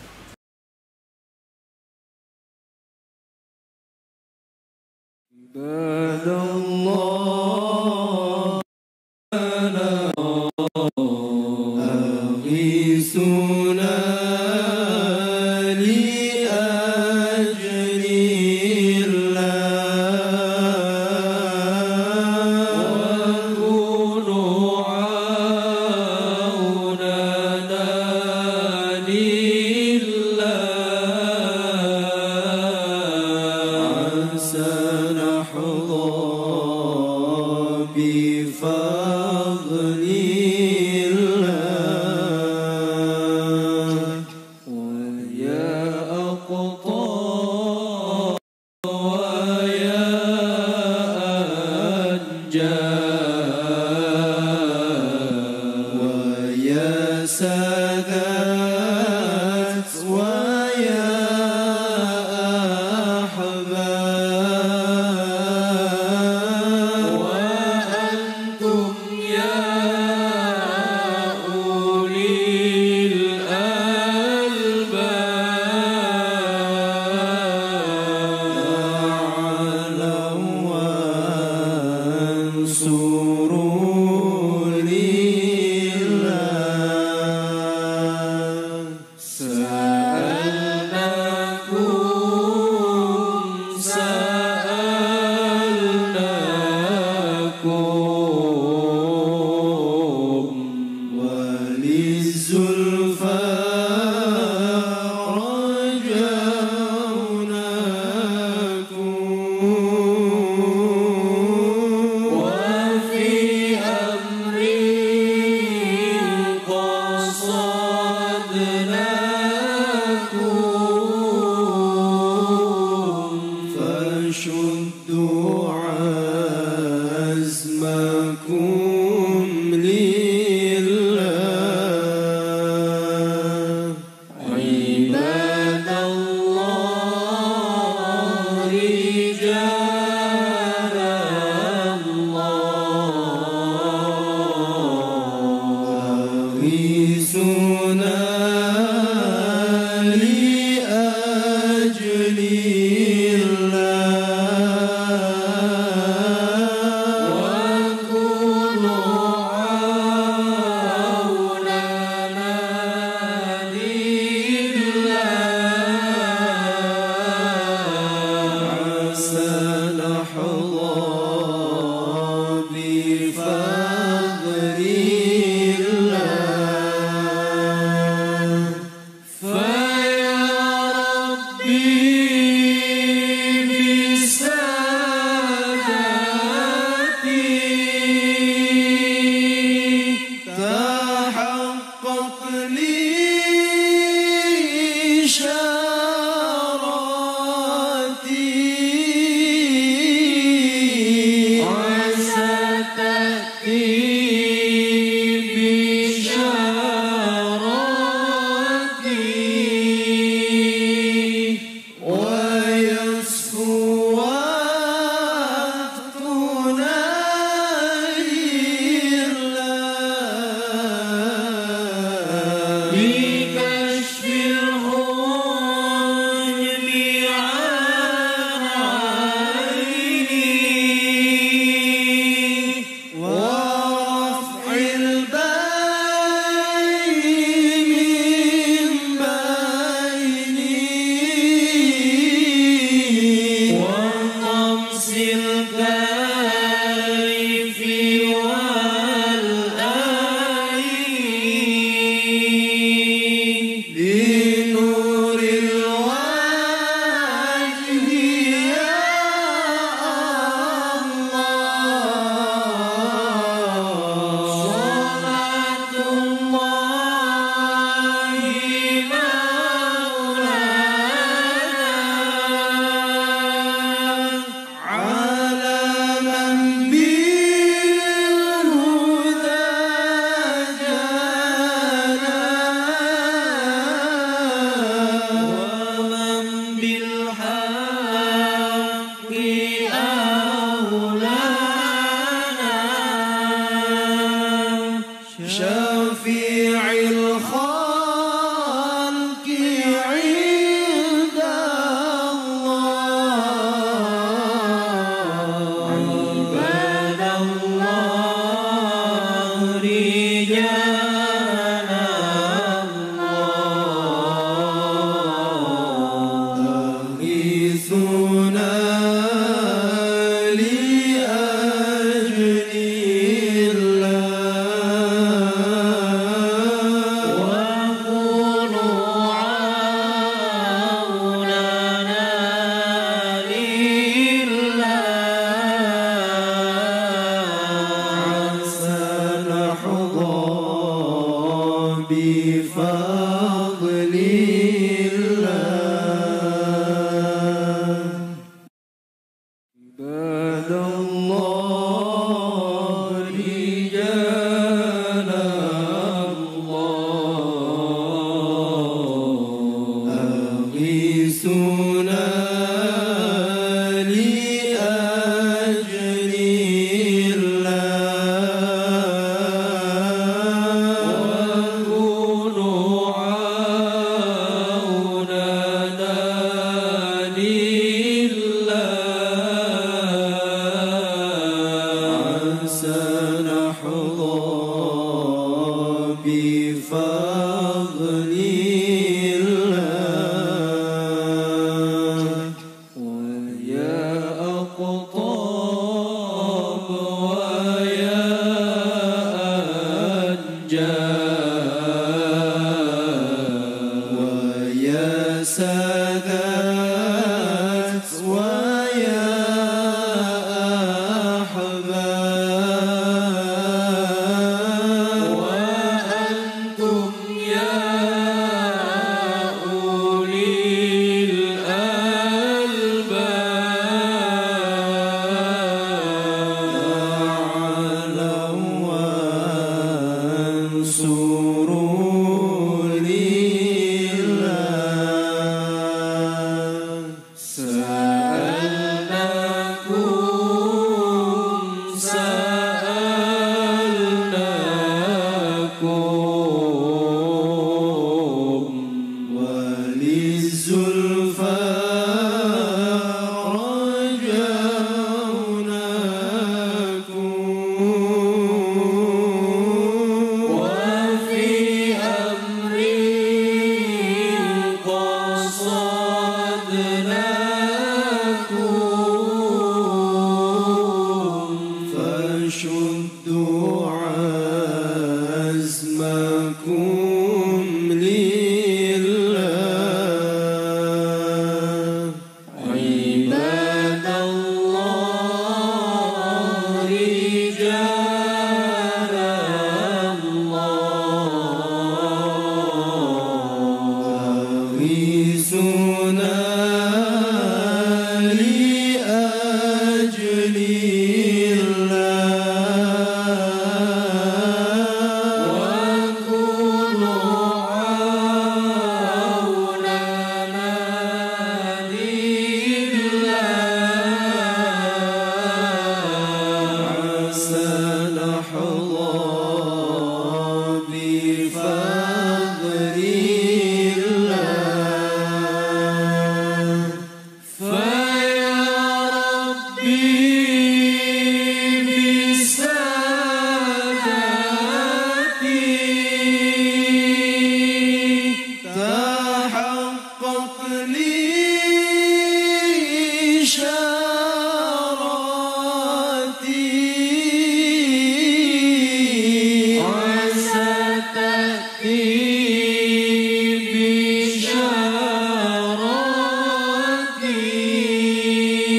[5.54, 7.04] عباد الله